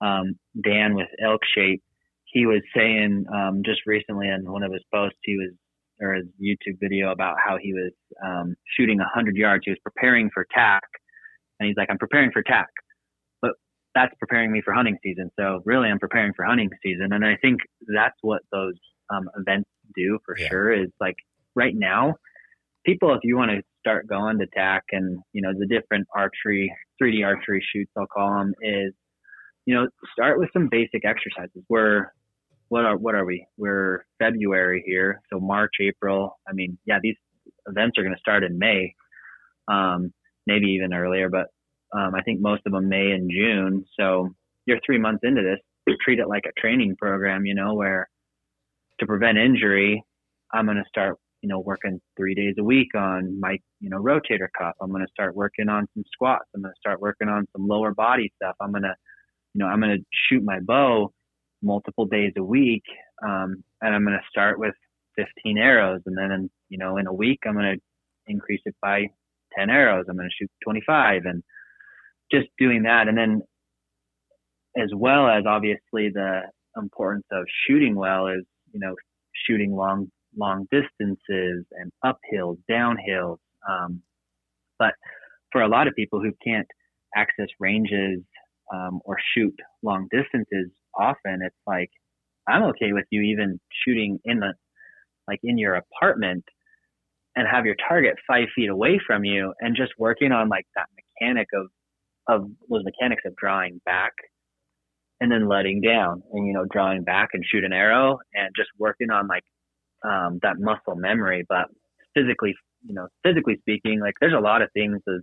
[0.02, 1.84] Um, Dan with Elk Shape,
[2.24, 5.52] he was saying um, just recently in one of his posts, he was
[6.02, 7.92] or his YouTube video about how he was
[8.24, 9.64] um, shooting 100 yards.
[9.66, 10.84] He was preparing for TAC,
[11.60, 12.68] and he's like, "I'm preparing for TAC,
[14.00, 15.32] that's preparing me for hunting season.
[15.40, 17.60] So really, I'm preparing for hunting season." And I think
[17.94, 18.76] that's what those
[19.10, 20.48] um, events do for Yeah.
[20.50, 20.72] sure.
[20.72, 21.16] Is like
[21.56, 22.16] right now,
[22.86, 26.74] people, if you want to start going to TAC and you know the different archery,
[27.02, 28.94] 3D archery shoots, I'll call them, is
[29.66, 31.64] you know start with some basic exercises.
[31.70, 32.08] We're
[32.70, 33.46] what are what are we?
[33.58, 36.40] We're February here, so March, April.
[36.48, 37.18] I mean, yeah, these
[37.68, 38.94] events are going to start in May,
[39.68, 40.14] um,
[40.48, 41.48] maybe even earlier, but
[41.94, 43.86] um, I think most of them May and June.
[44.00, 44.30] So
[44.66, 45.60] you're three months into this.
[46.02, 48.08] Treat it like a training program, you know, where
[49.00, 50.04] to prevent injury,
[50.54, 53.98] I'm going to start, you know, working three days a week on my, you know,
[53.98, 54.76] rotator cuff.
[54.82, 56.46] I'm going to start working on some squats.
[56.56, 58.56] I'm going to start working on some lower body stuff.
[58.60, 58.94] I'm going to,
[59.54, 61.12] you know, I'm going to shoot my bow
[61.62, 62.84] multiple days a week.
[63.24, 64.76] Um, and I'm going to start with
[65.16, 66.02] 15 arrows.
[66.06, 67.82] And then, in, you know, in a week, I'm going to
[68.28, 69.08] increase it by
[69.58, 70.06] 10 arrows.
[70.10, 71.44] I'm going to shoot 25 and
[72.32, 73.08] just doing that.
[73.08, 73.42] And then,
[74.78, 76.42] as well as obviously the
[76.78, 78.96] importance of shooting well is, you know,
[79.46, 83.38] shooting long, long distances and uphills, downhills.
[83.68, 84.02] Um,
[84.78, 84.94] but
[85.52, 86.68] for a lot of people who can't
[87.16, 88.20] access ranges
[88.74, 91.90] um, or shoot long distances often, it's like,
[92.48, 94.54] I'm okay with you even shooting in the,
[95.28, 96.44] like in your apartment
[97.36, 100.88] and have your target five feet away from you and just working on like that
[101.20, 101.68] mechanic of,
[102.28, 104.12] of those mechanics of drawing back
[105.22, 108.70] and then letting down and, you know, drawing back and shoot an arrow and just
[108.78, 109.44] working on like,
[110.04, 111.46] um, that muscle memory.
[111.48, 111.66] But
[112.14, 112.56] physically,
[112.86, 115.22] you know, physically speaking, like there's a lot of things as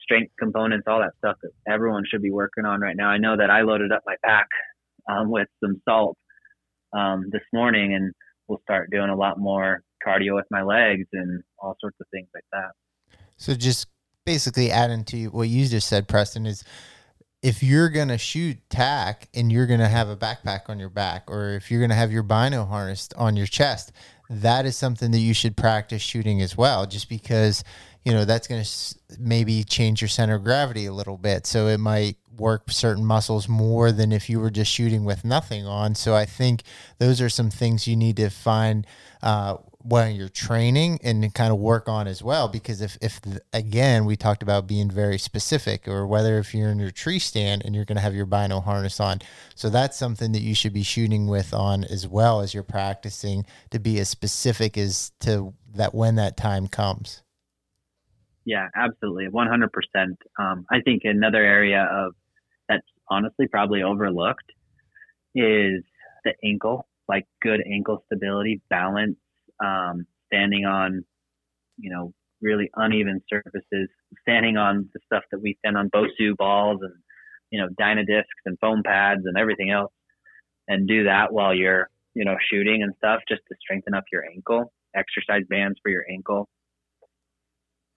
[0.00, 3.08] strength components, all that stuff that everyone should be working on right now.
[3.08, 4.46] I know that I loaded up my pack
[5.10, 6.16] um, with some salt
[6.92, 8.12] um, this morning, and
[8.48, 12.28] we'll start doing a lot more cardio with my legs and all sorts of things
[12.34, 12.72] like that.
[13.36, 13.88] So just
[14.24, 16.64] basically adding to what you just said, Preston, is
[17.42, 20.88] if you're going to shoot TAC and you're going to have a backpack on your
[20.88, 23.92] back, or if you're going to have your bino harness on your chest,
[24.30, 27.64] that is something that you should practice shooting as well, just because,
[28.04, 31.46] you know, that's going to maybe change your center of gravity a little bit.
[31.46, 35.66] So it might work certain muscles more than if you were just shooting with nothing
[35.66, 35.94] on.
[35.94, 36.62] So I think
[36.98, 38.86] those are some things you need to find
[39.22, 42.48] uh, when you're training and kind of work on as well.
[42.48, 43.20] Because if, if
[43.52, 47.62] again, we talked about being very specific, or whether if you're in your tree stand
[47.64, 49.20] and you're going to have your bino harness on.
[49.54, 53.44] So that's something that you should be shooting with on as well as you're practicing
[53.70, 57.22] to be as specific as to that when that time comes.
[58.44, 59.28] Yeah, absolutely.
[59.28, 59.68] 100%.
[60.38, 62.14] Um, I think another area of
[62.68, 64.50] that's honestly probably overlooked
[65.34, 65.82] is
[66.24, 69.16] the ankle, like good ankle stability, balance,
[69.62, 71.04] um, standing on,
[71.78, 73.88] you know, really uneven surfaces,
[74.22, 76.94] standing on the stuff that we stand on, Bosu balls and,
[77.50, 79.92] you know, Dynadiscs and foam pads and everything else,
[80.68, 84.24] and do that while you're, you know, shooting and stuff just to strengthen up your
[84.34, 86.48] ankle, exercise bands for your ankle.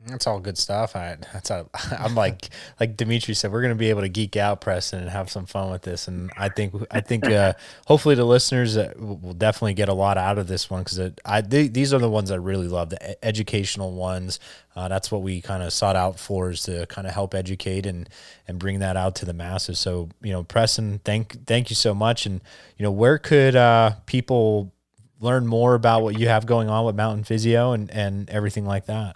[0.03, 0.95] That's all good stuff.
[0.95, 1.67] I that's a,
[1.99, 5.31] I'm like like Dimitri said, we're gonna be able to geek out, Preston, and have
[5.31, 6.07] some fun with this.
[6.07, 7.53] And I think I think uh,
[7.87, 11.41] hopefully the listeners uh, will definitely get a lot out of this one because I
[11.41, 14.39] these are the ones I really love, the educational ones.
[14.75, 17.85] Uh, that's what we kind of sought out for is to kind of help educate
[17.87, 18.07] and
[18.47, 19.79] and bring that out to the masses.
[19.79, 22.27] So you know, Preston, thank thank you so much.
[22.27, 22.41] And
[22.77, 24.71] you know, where could uh, people
[25.19, 28.85] learn more about what you have going on with Mountain Physio and and everything like
[28.85, 29.15] that?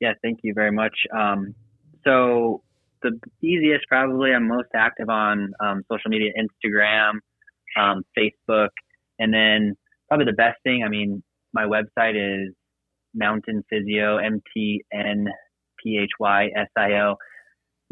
[0.00, 0.96] Yeah, thank you very much.
[1.16, 1.54] Um,
[2.04, 2.62] so
[3.02, 7.12] the easiest, probably, I'm most active on um, social media, Instagram,
[7.78, 8.68] um, Facebook,
[9.18, 9.74] and then
[10.08, 10.82] probably the best thing.
[10.84, 11.22] I mean,
[11.52, 12.54] my website is
[13.14, 15.26] Mountain Physio, M T N
[15.82, 17.16] P H Y S I O,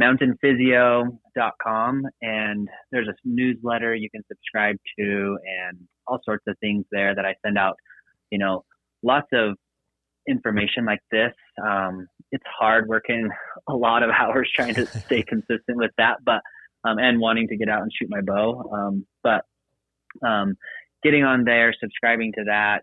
[0.01, 7.15] mountainphysio.com, and there's a newsletter you can subscribe to, and all sorts of things there
[7.15, 7.77] that I send out.
[8.31, 8.65] You know,
[9.03, 9.57] lots of
[10.29, 11.33] information like this.
[11.65, 13.29] Um, it's hard working
[13.69, 16.41] a lot of hours trying to stay consistent with that, but
[16.85, 18.71] um, and wanting to get out and shoot my bow.
[18.73, 19.43] Um, but
[20.27, 20.55] um,
[21.03, 22.83] getting on there, subscribing to that.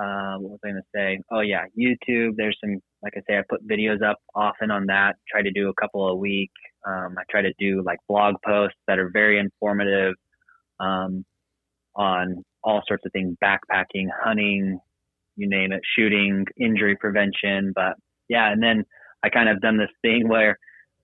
[0.00, 1.20] Uh, what was I going to say?
[1.30, 2.32] Oh yeah, YouTube.
[2.36, 5.16] There's some, like I say, I put videos up often on that.
[5.30, 6.50] Try to do a couple a week.
[6.86, 10.14] Um, I try to do like blog posts that are very informative
[10.80, 11.24] um,
[11.94, 14.80] on all sorts of things: backpacking, hunting,
[15.36, 17.72] you name it, shooting, injury prevention.
[17.74, 17.94] But
[18.28, 18.84] yeah, and then
[19.22, 20.58] I kind of done this thing where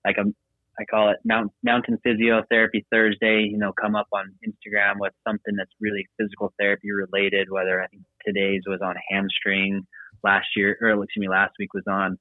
[0.05, 0.35] like I'm,
[0.79, 5.55] I call it Mount, Mountain Physiotherapy Thursday, you know, come up on Instagram with something
[5.57, 9.85] that's really physical therapy related, whether I think today's was on hamstring
[10.23, 12.17] last year, or excuse me, last week was on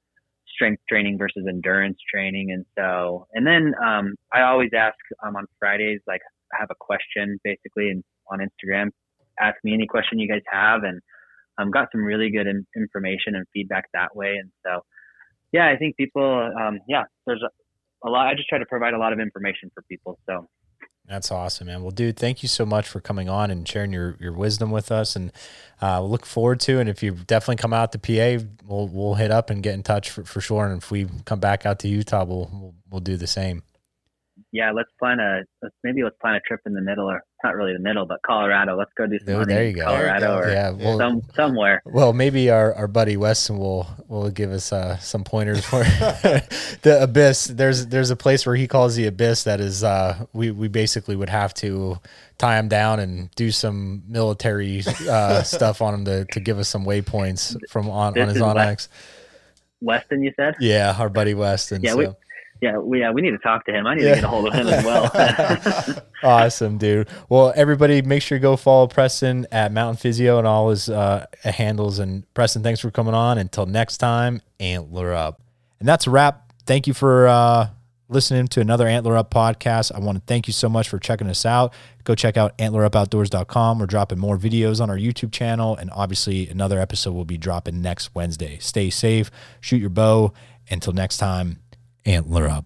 [0.53, 2.51] strength training versus endurance training.
[2.51, 6.21] And so, and then um, I always ask um, on Fridays, like,
[6.53, 8.91] I have a question basically and on Instagram,
[9.39, 10.83] ask me any question you guys have.
[10.83, 11.01] And
[11.59, 14.37] um, got some really good in, information and feedback that way.
[14.41, 14.83] And so,
[15.53, 18.29] yeah, I think people, um, yeah, there's a, a lot.
[18.29, 20.19] I just try to provide a lot of information for people.
[20.27, 20.49] So
[21.07, 21.83] that's awesome, man.
[21.83, 24.93] Well, dude, thank you so much for coming on and sharing your, your wisdom with
[24.93, 25.33] us, and
[25.81, 26.79] uh, we'll look forward to.
[26.79, 29.83] And if you definitely come out to PA, we'll we'll hit up and get in
[29.83, 30.67] touch for, for sure.
[30.67, 33.63] And if we come back out to Utah, we'll we'll, we'll do the same
[34.53, 37.55] yeah, let's plan a let's maybe let's plan a trip in the middle or not
[37.55, 38.77] really the middle, but Colorado.
[38.77, 39.85] Let's go do some oh, there you go.
[39.85, 41.83] Colorado or yeah, well, some somewhere.
[41.85, 45.79] Well, maybe our, our buddy Weston will will give us uh, some pointers for
[46.83, 47.47] the abyss.
[47.47, 51.17] There's there's a place where he calls the abyss that is uh, we we basically
[51.17, 51.99] would have to
[52.39, 56.69] tie him down and do some military uh, stuff on him to, to give us
[56.69, 58.89] some waypoints from on, on his onX.
[59.81, 60.55] Weston, you said?
[60.61, 61.83] Yeah, our buddy Weston.
[61.83, 61.97] Yeah, so.
[61.99, 62.09] we
[62.61, 63.87] yeah, we, yeah, we need to talk to him.
[63.87, 64.15] I need yeah.
[64.15, 66.03] to get a hold of him as well.
[66.23, 67.09] awesome, dude.
[67.29, 71.27] Well, everybody, make sure to go follow Preston at Mountain Physio and all his uh,
[71.45, 71.99] handles.
[71.99, 73.39] And Preston, thanks for coming on.
[73.39, 75.41] Until next time, antler up.
[75.79, 76.53] And that's a wrap.
[76.67, 77.69] Thank you for uh,
[78.09, 79.93] listening to another Antler Up podcast.
[79.95, 81.73] I want to thank you so much for checking us out.
[82.03, 83.79] Go check out antlerupoutdoors.com.
[83.79, 85.77] We're dropping more videos on our YouTube channel.
[85.77, 88.59] And obviously, another episode will be dropping next Wednesday.
[88.59, 89.31] Stay safe,
[89.61, 90.33] shoot your bow.
[90.71, 91.61] Until next time,
[92.09, 92.65] antler up.